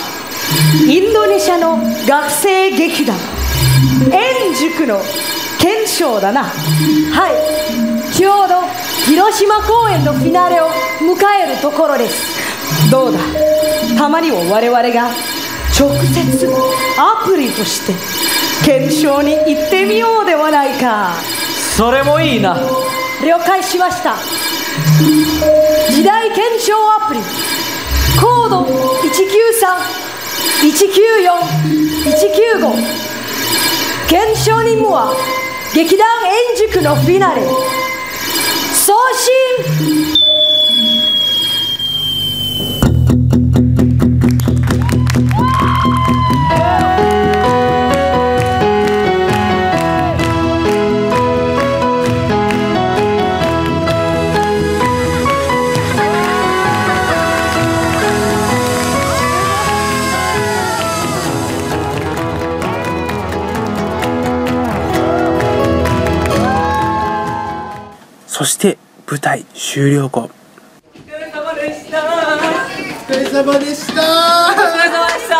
[0.90, 3.16] インドネシアの学生劇団
[4.10, 5.00] 円塾の
[5.60, 6.42] 検証だな。
[6.42, 7.34] はい
[8.12, 8.69] ちょうど
[9.10, 10.68] 広島公演のフィナーレを
[11.00, 12.38] 迎えるところです。
[12.92, 13.18] どうだ？
[13.98, 15.10] たまには我々が
[15.76, 16.48] 直接
[16.96, 17.94] アプリとして
[18.64, 21.16] 検証に行ってみようではないか。
[21.76, 22.56] それもいいな。
[23.24, 24.14] 了解しました。
[25.90, 27.20] 時代検証アプリ。
[28.20, 28.64] コード
[30.62, 32.72] 193-194-195
[34.08, 35.12] 検証任務は
[35.74, 37.42] 劇団円塾のフィナーレ
[68.40, 68.78] そして
[69.10, 70.30] 舞台終了後。
[70.94, 71.98] お疲れ様でした。
[71.98, 75.34] お疲れ様でした。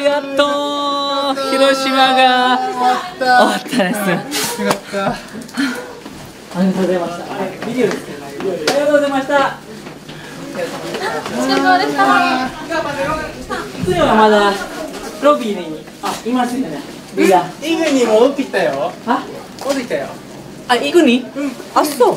[0.00, 3.58] やっと広島が終わった。
[3.58, 3.92] で
[4.32, 4.62] す。
[4.62, 5.10] よかった。
[5.10, 7.66] ありがとうございました。
[7.66, 9.58] ビデオですけどありがとうございました。
[10.54, 12.04] お疲れ様でした。
[13.84, 14.52] つよはまだ
[15.20, 15.84] ロビーに。
[16.00, 16.80] あいますよね。
[17.18, 18.92] いやイグに戻ってきたよ。
[19.04, 19.26] あ？
[19.58, 20.06] 戻ってきたよ
[20.72, 21.24] あ行くに？
[21.36, 21.52] うん。
[21.74, 22.16] あそう。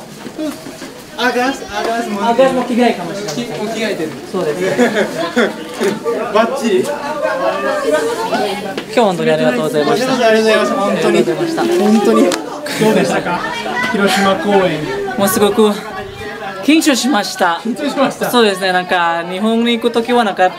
[1.18, 3.40] アガスアガスもあガスも着替えかもしれない着
[3.80, 4.62] 替えてるそうです。
[6.34, 6.80] バッチリ。
[6.82, 6.92] 今
[8.94, 10.28] 日本当にありがとうございました。
[10.28, 10.76] ありがとうございました。
[10.76, 11.18] 本当に。
[11.18, 12.24] ありがとうございました本当に。
[12.24, 13.40] どうでしたか？
[13.92, 14.80] 広島公演。
[15.18, 15.72] もうすごく
[16.66, 17.62] 緊張しました。
[17.66, 18.30] 緊張しました。
[18.30, 20.52] そうですね、なんか日本に行くときはなんか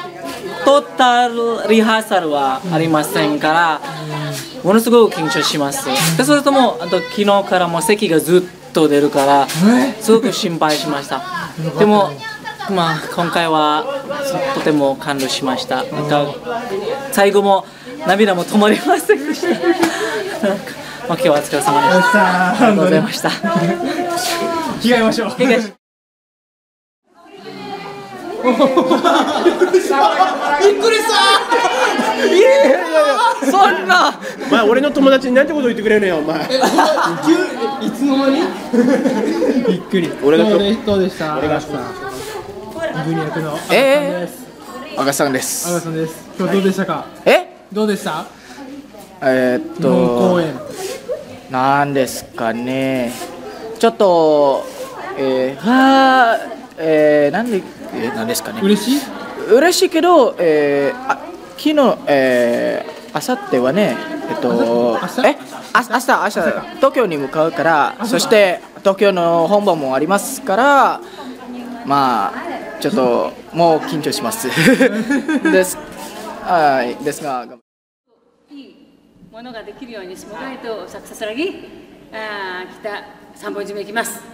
[0.64, 3.80] トータルリハーサルはありませんから、
[4.66, 5.86] ものすごく緊張します。
[6.16, 9.46] でそれともあと昨日からも咳がずっと出るから、
[10.00, 11.22] すごく心配しました。
[11.78, 12.10] でも
[12.70, 13.84] まあ今回は
[14.56, 15.84] とても感動しました。
[15.84, 16.26] なんか
[17.12, 17.64] 最後も
[18.08, 19.48] 涙も止まりませんでした。
[21.06, 22.50] まあ今日はお疲れ様でした。
[22.50, 23.30] ありがとうございました。
[24.82, 25.85] 着替えましょう
[28.54, 29.96] 着替えくりした。
[32.26, 32.76] いやいやいや
[33.50, 34.20] そんな。
[34.48, 36.40] お前俺の友達になんてこと言ってくれるのよお前。
[36.44, 38.42] いつの間に？
[39.68, 40.12] びっくり。
[40.22, 41.38] 俺がどうでどうでした。
[41.38, 41.84] 俺が赤さん
[43.04, 44.46] ブニ役のえです。
[44.96, 45.68] 赤さんです。
[45.68, 46.24] 赤さんです。
[46.38, 47.06] 今日どうでしたか？
[47.24, 48.26] えどうでした？
[49.22, 50.40] えーっと。
[50.40, 50.54] 演。
[51.50, 53.12] なんですかね。
[53.78, 54.64] ちょっと
[55.18, 56.38] えー、はあ
[56.78, 57.62] えー、なんで
[57.94, 58.60] えー、なんですかね。
[58.62, 59.54] 嬉しい？
[59.54, 61.18] 嬉しいけど、えー、あ
[61.56, 63.96] 昨日、えー、あさってはね、
[64.28, 65.36] えっと、え
[65.72, 71.00] あ明日、明日、東京に向かうから、そして東京の本番もありますから、
[71.86, 74.48] まあ、ちょっと もう緊張します。
[75.50, 75.78] です。
[76.42, 77.46] はい、ですが、
[79.32, 81.68] ものができるようにしもがいとささらぎ
[82.12, 82.90] あー北
[83.36, 84.14] 三本締めいきます。
[84.14, 84.24] ですね。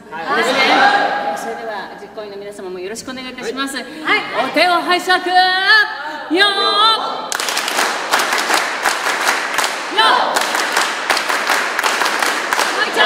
[1.37, 3.77] それでは実行委員の皆様もよろしくお願いいたします。
[3.77, 3.85] はい。
[4.47, 5.21] お手を拝借。
[5.29, 6.37] よー。
[6.37, 6.49] よー。
[12.79, 13.03] 会長。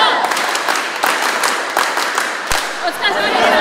[2.86, 3.56] お疲れ様でした。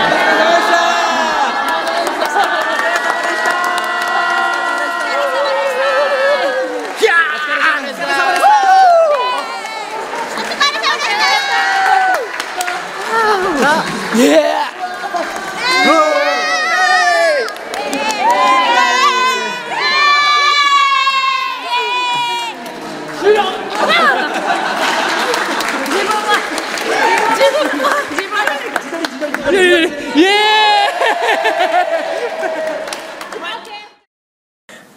[14.16, 14.24] イエ
[23.20, 23.38] 終了。
[25.92, 26.32] 自分は
[27.36, 28.46] 自分は自分は
[29.52, 29.88] イエー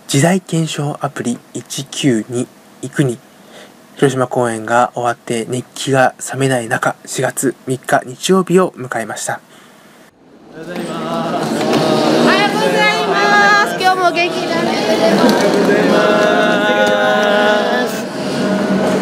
[0.06, 2.48] イ時代検証アプリ192
[2.82, 3.20] 行くに
[3.94, 9.40] 広島公演が終わって熱気が冷めない中4月3日日曜日を迎えました
[10.52, 11.38] おはようございま
[13.70, 13.78] す。
[13.80, 14.74] 今日も元気だね。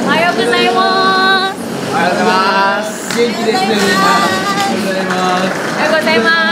[0.05, 1.65] おはようございます。
[1.93, 4.13] おはようございます元気ですねみんなお
[4.61, 6.46] はようございますおはようございます。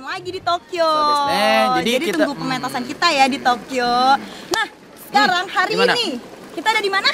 [0.10, 0.90] lagi di Tokyo.
[1.32, 3.92] nih, jadi Jadi, kita- tunggu pementasan kita ya di Tokyo.
[4.52, 4.68] Nah,
[5.00, 5.94] sekarang hari gimana?
[5.96, 6.20] ini
[6.52, 7.08] kita ada di mana?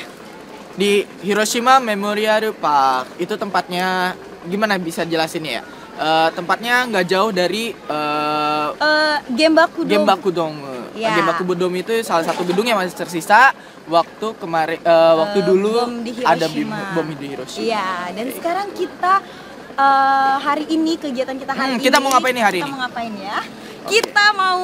[0.74, 0.92] Di
[1.22, 5.62] Hiroshima Memorial Park itu tempatnya gimana bisa jelasin ya?
[6.01, 9.93] Eh, tempatnya nggak jauh dari eh, Eh, Gembaku Dome.
[9.93, 10.61] Gembaku Dome.
[10.97, 11.13] Ya.
[11.13, 13.53] Gembaku Dome itu salah satu gedung yang masih tersisa
[13.85, 17.61] waktu kemarin eh, waktu Eh, dulu bom di ada bom, bom di Hiroshima.
[17.63, 19.13] Iya, dan sekarang kita
[19.71, 21.85] eh, hari ini kegiatan kita hari Hmm, ini.
[21.85, 22.73] kita mau ngapain nih hari kita ini?
[22.73, 23.39] mau ngapain ya?
[23.83, 24.61] Kita mau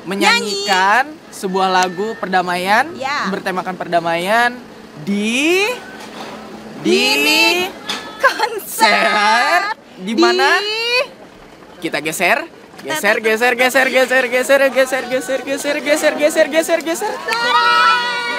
[0.00, 3.28] Menyanyikan sebuah lagu perdamaian Ya.
[3.28, 4.56] bertemakan perdamaian
[5.02, 5.68] di
[6.80, 7.04] di
[8.16, 10.56] konser di mana
[11.78, 12.44] kita geser
[12.80, 17.12] geser geser geser geser geser geser geser geser geser geser geser geser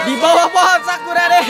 [0.02, 1.46] di bawah pohon sakura deh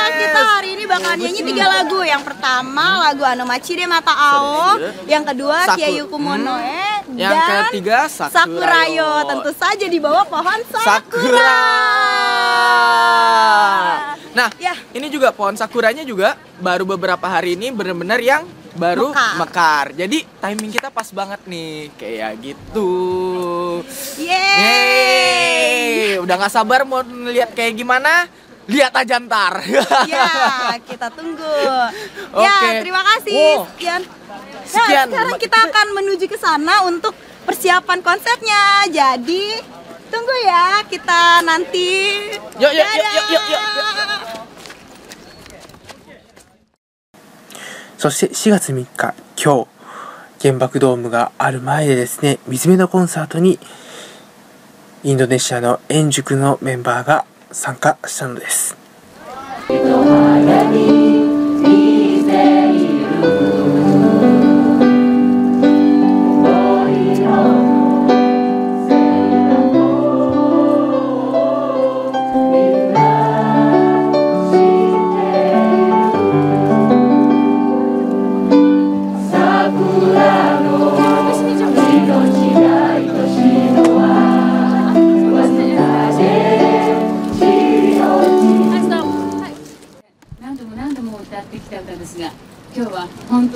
[0.00, 2.00] Nah, kita hari ini bakal nyanyi tiga lagu.
[2.00, 7.36] Yang pertama lagu Anomachi de Mata Ao, yang kedua Saku- Kiayu Kumonoe, yang
[7.68, 8.32] ketiga Sakurayo.
[8.32, 9.10] Sakurayo.
[9.28, 11.04] Tentu saja di bawah pohon sakura.
[11.04, 11.60] sakura
[14.30, 14.72] nah Ya.
[14.94, 18.46] ini juga pohon sakuranya juga baru beberapa hari ini benar-benar yang
[18.78, 19.34] baru Mekar.
[19.38, 19.86] mekar.
[19.94, 22.92] Jadi timing kita pas banget nih, kayak gitu.
[24.20, 24.58] Yeay.
[24.60, 28.26] Yeay, udah nggak sabar mau ngeliat kayak gimana?
[28.70, 29.66] Lihat aja ntar.
[30.06, 30.30] Ya,
[30.86, 31.58] kita tunggu.
[32.30, 32.46] Oke.
[32.46, 33.34] Ya, terima kasih.
[33.34, 33.66] Wow.
[33.74, 34.02] Sekian.
[34.06, 35.06] Nah, Sekian.
[35.10, 37.10] sekarang kita akan menuju ke sana untuk
[37.42, 38.86] persiapan konsernya.
[38.86, 39.58] Jadi,
[40.06, 41.90] tunggu ya kita nanti.
[42.62, 44.49] Yuk, yuk, yuk, yuk, yuk, yuk.
[48.00, 49.68] そして4月3日今日
[50.40, 53.58] 原爆ドームがある前でですね水辺のコンサートに
[55.04, 58.74] インドネシアの円塾のメンバーが参加したのです。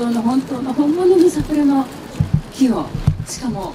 [0.04, 1.86] 当の本当の本物の桜の
[2.54, 2.86] 木を
[3.26, 3.74] しかも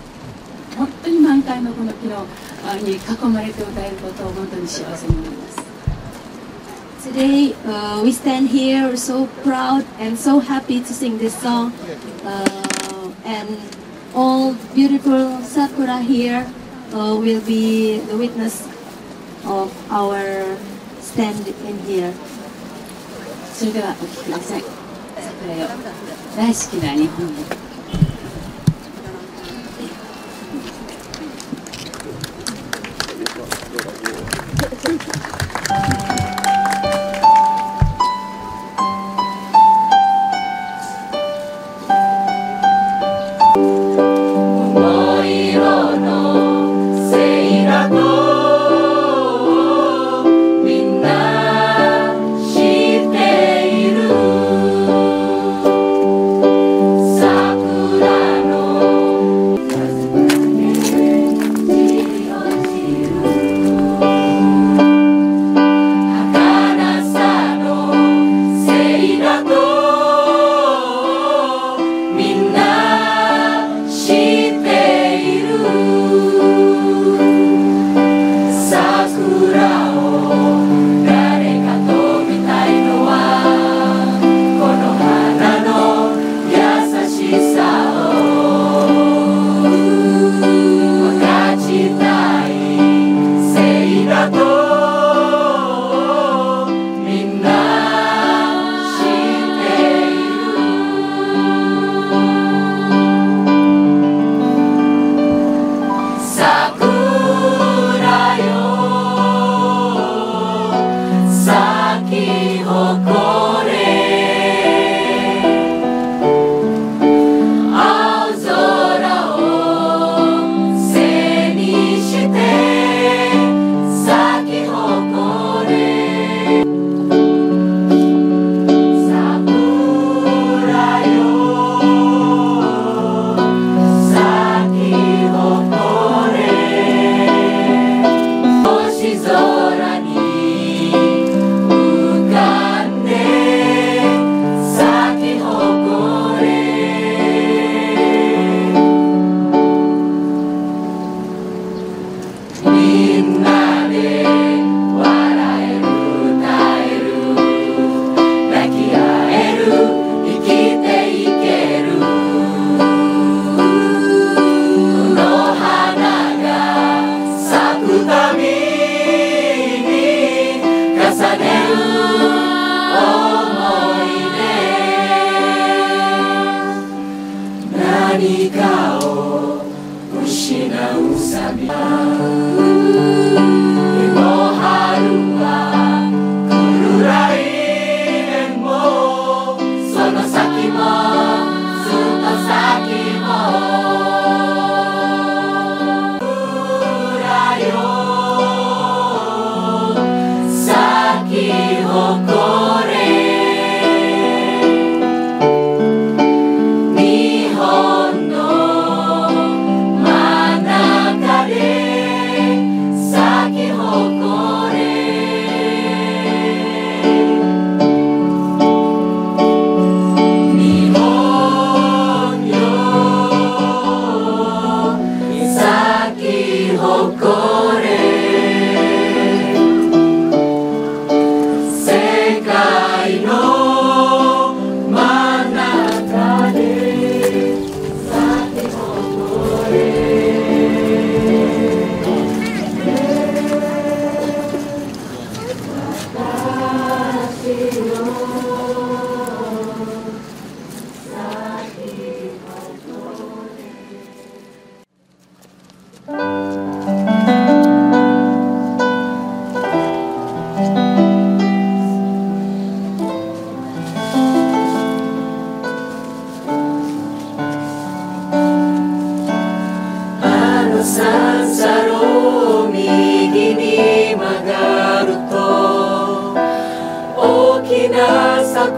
[0.77, 2.27] 本当に満開のこの木の
[2.67, 2.99] あに囲
[3.33, 5.65] まれて歌えることを本当に幸せに思います
[7.05, 11.71] Today, uh, we stand here so proud and so happy to sing this song.
[12.25, 13.59] Uh, and
[14.15, 16.47] all beautiful sakura here
[16.95, 18.67] uh, will be the witness
[19.45, 20.57] of our
[21.03, 22.15] stand in here.
[23.53, 24.78] それではお聴きください桜よ
[26.36, 27.69] 大好きな日本で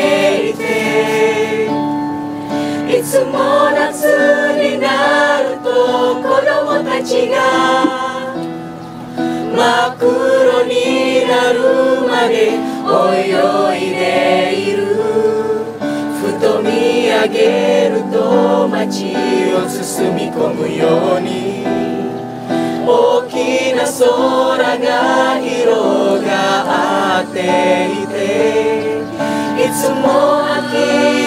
[0.00, 1.68] ていて
[2.98, 4.04] いつも夏
[4.56, 5.68] になると
[6.16, 7.36] 子供たちが。
[9.50, 11.58] 真っ黒になる
[12.08, 13.28] まで泳
[13.76, 14.00] いで
[14.56, 14.78] いる。
[16.20, 16.68] ふと見
[17.10, 18.16] 上げると
[18.68, 19.14] 街
[19.54, 21.66] を包み込むように。
[22.86, 23.32] 大き
[23.74, 27.38] な空が広がって
[28.02, 29.00] いて。
[29.60, 30.72] いつも秋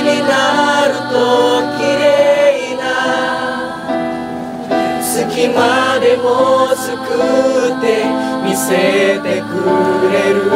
[0.02, 1.14] になると
[1.78, 2.82] 綺麗な。
[5.02, 6.98] 隙間でもすく
[7.78, 7.86] って
[8.44, 9.54] 見せてく
[10.12, 10.50] れる。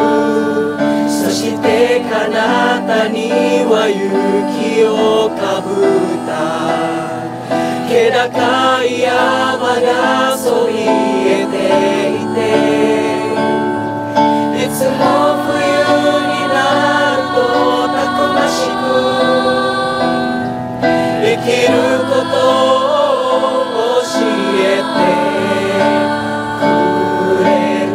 [1.08, 3.30] そして彼方に
[3.70, 6.30] は雪をかぶった。
[7.88, 11.54] 気高い山がそびえて
[12.16, 12.38] いて。
[14.64, 15.47] いつも
[21.48, 21.72] ける
[22.04, 22.36] こと
[23.24, 23.72] を
[24.02, 24.12] 教
[24.60, 25.00] えて
[26.60, 27.48] くれ
[27.86, 27.88] る。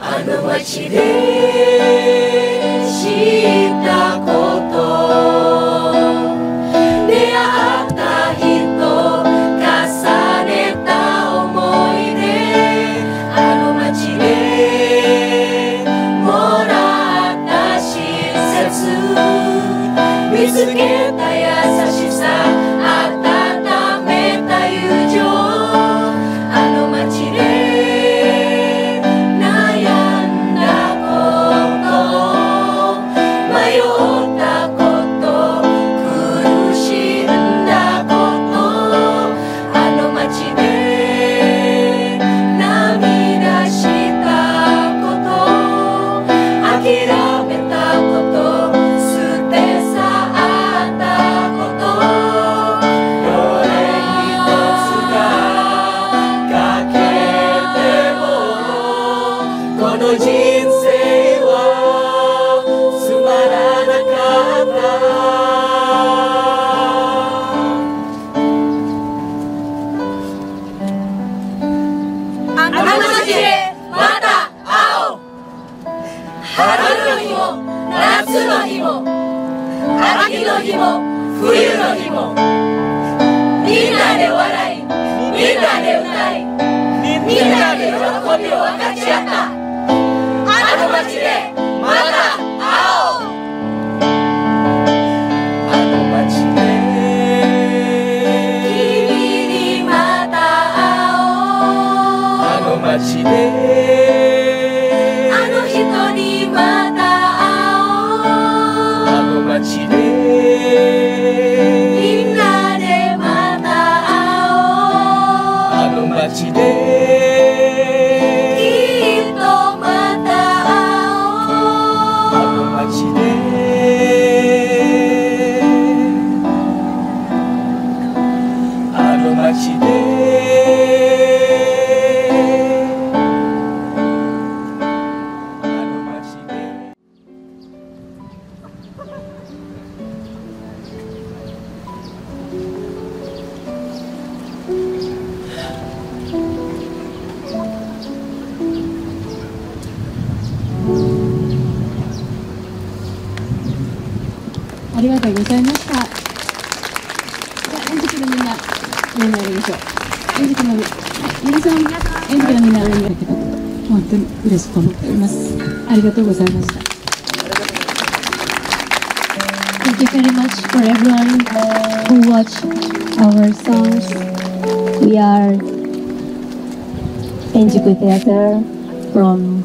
[0.00, 0.96] あの街で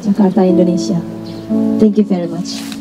[0.02, 0.98] Jakarta, Indonesia.
[1.78, 2.71] Thank you very much.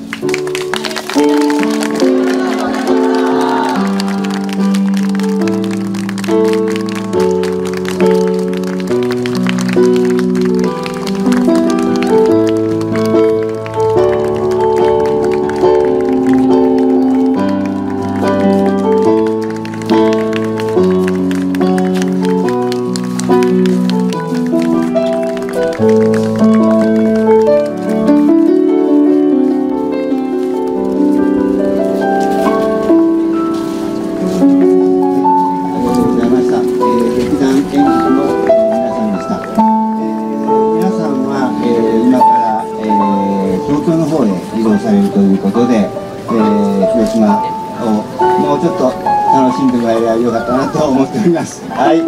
[50.73, 51.61] と思っております。
[51.69, 51.99] はい。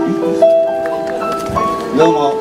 [1.97, 2.33] どうも。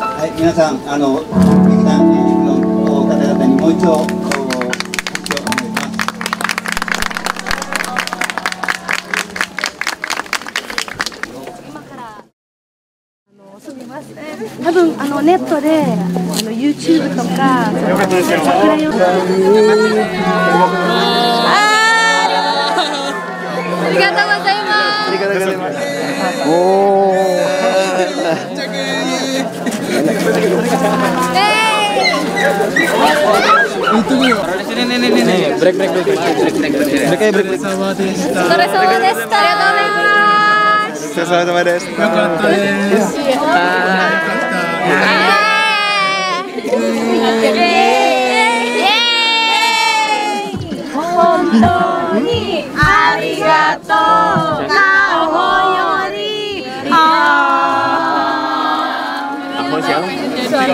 [0.00, 2.58] はい、皆さん、あの、劇団演劇の
[3.06, 5.94] 方々にもう一度、お告知をお願いします。
[14.62, 18.90] 多分あのネットであの YouTube とかよかったですよ桜よ
[30.24, 30.30] ね
[34.70, 35.44] えねえねえねえね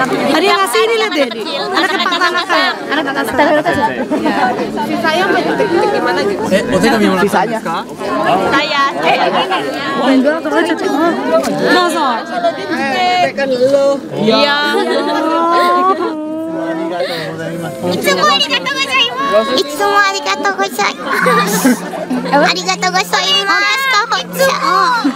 [0.08, 1.28] Ada yang ngasih ini lihat deh.
[1.76, 2.70] Anak tetangga saya.
[2.88, 3.60] Anak tetangga saya.
[4.88, 6.44] Sisanya sampai titik-titik di gitu?
[6.48, 7.24] Eh, ototnya kami mulai.
[7.28, 7.58] Sisanya.
[7.60, 8.82] Saya.
[8.90, 9.04] Oh,
[10.00, 10.08] oh.
[10.08, 10.90] Eh, enggak kalau cocok.
[11.68, 12.08] Masa?
[12.80, 13.88] Eh, kan lu.
[14.24, 14.36] Iya.
[14.40, 14.58] iya.
[17.00, 19.54] いつもありがとうございます。
[19.54, 21.68] いつもありがとうございます。
[22.30, 23.79] ありがとうございます。
[24.10, 25.10] かほちゃん。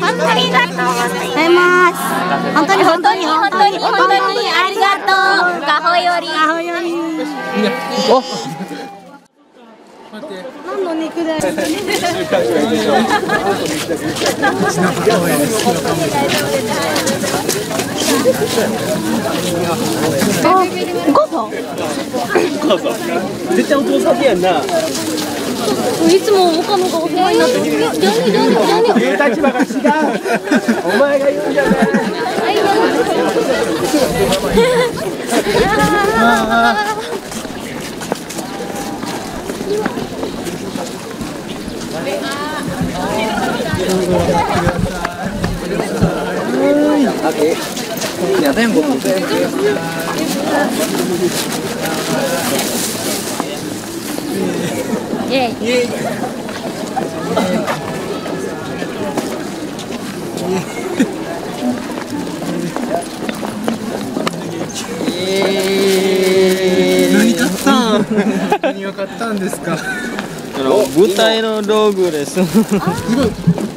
[0.00, 0.74] 本当にありがと。
[0.74, 1.58] うございま
[1.92, 1.96] す。
[2.54, 5.04] 本当に本当に本当に本当にありがと。
[5.58, 5.62] う。
[5.62, 6.26] かほより。
[6.28, 6.92] かほより。
[10.66, 11.40] 何の肉だよ。
[21.08, 21.14] お
[22.66, 23.56] 母さん。
[23.56, 24.62] 絶対お父さんやんな。
[26.08, 27.62] いつも岡野がお世話になってる。
[28.00, 28.54] 何何
[28.88, 29.68] 何立場が違う。
[30.84, 31.72] お前が言うんじゃない。
[48.42, 48.82] Ya tengo.
[55.34, 55.48] Eh
[67.14, 68.04] 何買ったん？
[68.60, 69.78] 何を買ったんですか？
[70.94, 72.44] 舞台の道具です。
[72.44, 72.62] す
[73.16, 73.28] ごい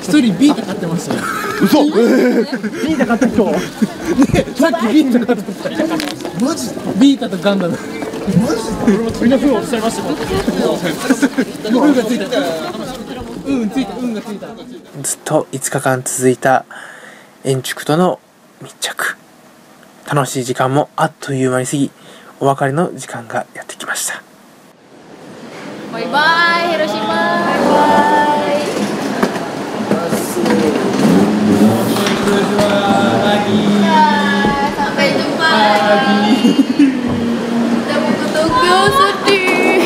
[0.02, 1.22] 一人ビータ買ってましたよ。
[1.64, 1.86] 嘘。
[1.86, 3.58] ビータ買った人ね
[4.36, 5.70] えさっきビータ買った。
[6.44, 6.70] マジ？
[7.00, 7.78] ビータとガンダム
[8.26, 10.18] ましたもん
[11.86, 12.26] 運がついた
[13.46, 14.48] 運ついた運がついた
[15.02, 16.66] ずっと5日間続いた
[17.44, 18.20] 円竹との
[18.62, 19.18] 密着
[20.12, 21.92] 楽しい時間もあっという間に過ぎ
[22.40, 24.24] お別れの時間がやってきました
[25.92, 26.20] バイバ
[26.66, 27.08] イ、広島。
[27.08, 28.66] バイバイ。
[34.76, 35.48] Sampai jumpa
[35.88, 37.05] lagi.
[38.92, 39.84] Sedih.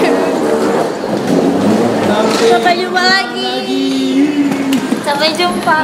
[2.49, 3.55] Sampai jumpa lagi.
[5.05, 5.79] Sampai jumpa.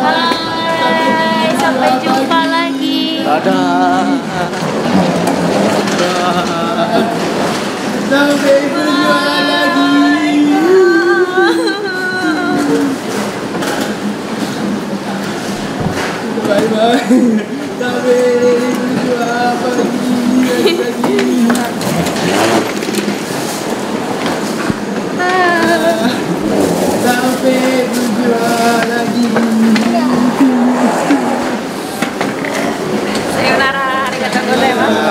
[0.00, 3.22] Hai, sampai jumpa lagi.
[3.22, 4.18] Dadah.
[8.10, 9.94] Sampai berjumpa lagi
[16.42, 16.98] Bye bye
[17.78, 18.69] Sampai
[27.00, 28.52] Sampai berjumpa
[28.92, 29.24] lagi
[33.32, 35.08] Sayonara, arigatou gozaimasu.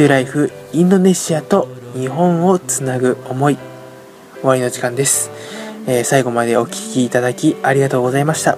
[0.00, 3.58] トゥライフインドネシアと日本をつなぐ思い。
[4.36, 5.30] 終わりの時間です、
[5.86, 8.56] えー最後までお聴きいただきありがとうございました。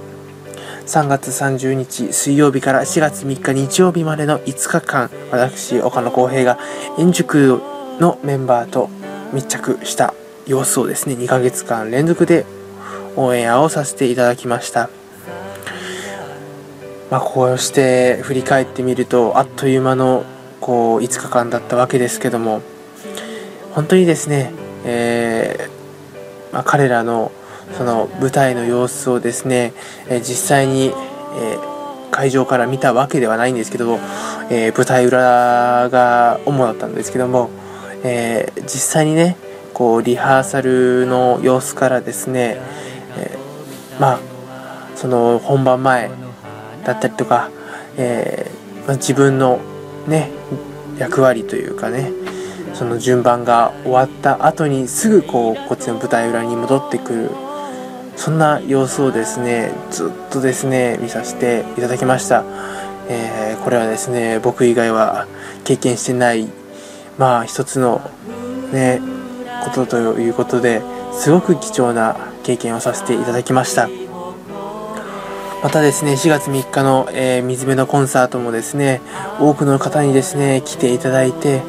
[0.86, 6.60] 3月30日水曜日から4月3日日曜日までの5日間私岡野浩平が
[6.96, 7.60] 円塾
[7.98, 8.88] のメンバーと
[9.32, 10.14] 密着した
[10.46, 12.46] 様子をですね2ヶ月間連続で
[13.16, 14.90] オンエアをさせていただきました。
[17.10, 20.24] まあ、こうして振り返ってみるとあっという間の
[20.62, 22.62] こう5日間だったわけですけども
[23.74, 24.52] 本当にですね、
[24.84, 27.32] えーまあ、彼らの
[27.76, 29.72] その舞台の様子をですね、
[30.08, 31.72] えー実際に、えー
[32.12, 33.98] 会場から見たわけではないんですけど、
[34.50, 37.48] えー舞台裏が主だったんですけども、
[38.04, 39.36] えー実際にね
[39.72, 42.60] こうリハーサルの様子からですね、
[43.16, 44.20] えーまあ
[44.94, 46.10] その本番前
[46.84, 47.50] だったりとか、
[47.96, 49.58] えーまあ自分の
[50.06, 50.30] ね
[50.98, 52.12] 役割というかね
[52.74, 57.30] その順番が終わった後にすぐこうこっちの舞台裏に戻ってくる。
[58.16, 62.44] そんな様子をですねずっとですね見させていただきました、
[63.08, 65.26] えーこれはですね僕以外は
[65.64, 66.48] 経験してない
[67.18, 68.00] まあ一つの
[68.72, 69.00] ね
[69.64, 70.82] ことということで
[71.12, 74.01] すごく貴重な経験をさせていただきました。
[75.62, 79.00] またですね4月3日の、えー水辺のコンサートもですね
[79.40, 81.62] 多くの方にですね来ていただいて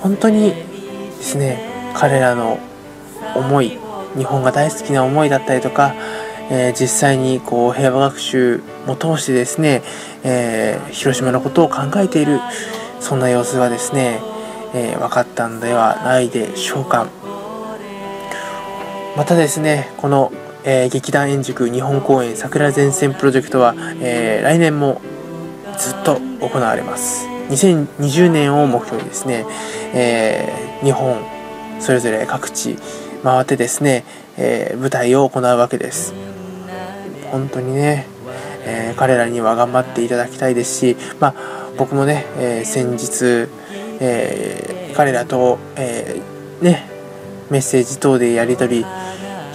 [0.00, 2.58] 本当にですね彼らの
[3.36, 3.78] 思い
[4.16, 5.94] 日本が大好きな思いだったりとか、
[6.50, 9.82] えー実際にこう平和学習も通してですね、
[10.24, 12.40] えー広島のことを考えている
[12.98, 14.20] そんな様子がですね、
[14.74, 17.06] え分かったんではないでしょうか。
[19.16, 20.32] またですねこの、
[20.66, 25.00] えー劇団円塾日本公演桜前線プロジェクトは、えー来年も
[25.78, 27.26] ずっと行われます。
[27.50, 29.46] 2020年を目標にですね、
[29.94, 31.24] えー日本
[31.80, 32.76] それぞれ各地
[33.22, 34.04] 回ってですね、
[34.36, 36.12] えー舞台を行うわけです。
[37.30, 38.06] 本当にね、
[38.64, 41.34] えー彼らには頑張っていただきたいですし、まあ、
[41.78, 43.48] 僕もね、えー先日、
[44.00, 46.20] え彼らと、え
[46.60, 46.88] ね、
[47.50, 48.86] メッセージ等でやり取り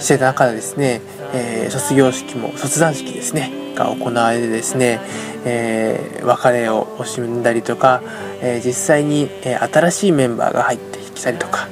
[0.02, 1.00] してた中でですね、
[1.32, 5.00] えー卒業式も卒団式ですねが行われてですね、
[5.44, 8.02] えー別れを惜しんだりとか、
[8.42, 11.68] えー実際に、え新しいメンバーが入ってきたりとか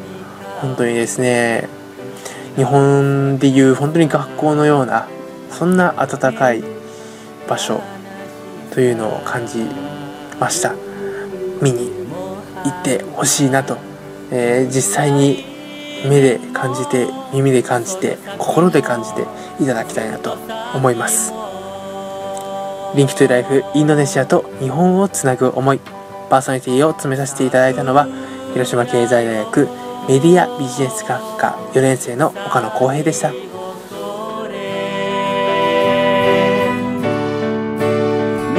[0.61, 1.69] 本当にですね
[2.57, 5.09] 日本でいう本当に学校のような
[5.51, 6.63] そんな温かい
[7.49, 7.81] 場所
[8.73, 9.65] というのを感じ
[10.39, 10.75] ました。
[11.61, 11.91] 見に
[12.65, 13.77] 行ってほしいなと、
[14.31, 15.50] え実際に
[16.09, 19.27] 目で感じて耳で感じて心で感じて
[19.61, 20.37] いただきたいなと
[20.75, 21.33] 思います。
[22.97, 25.81] Link to Life インドネシアと日本をつなぐ思い
[26.29, 28.09] パーソナリティを務めさせていただいたのは
[28.53, 29.69] 広島経済大学
[30.09, 33.31] メディアビジネス学科4年生の岡野浩平でした。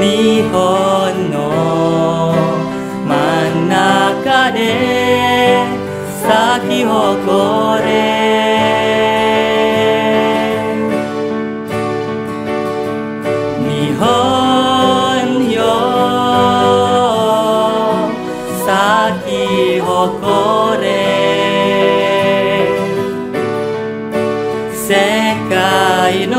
[0.02, 2.34] 日本の
[3.06, 5.01] 真ん中で
[6.52, 7.88] 咲き誇れ
[13.70, 14.04] 日本
[15.50, 15.64] よ
[18.66, 18.70] 咲
[19.26, 20.86] き誇れ。
[24.76, 24.92] 世
[25.50, 26.36] 界の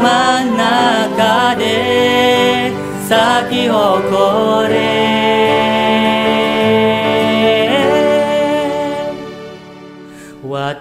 [0.00, 2.72] 真ん中で
[3.06, 4.07] 咲き誇れ。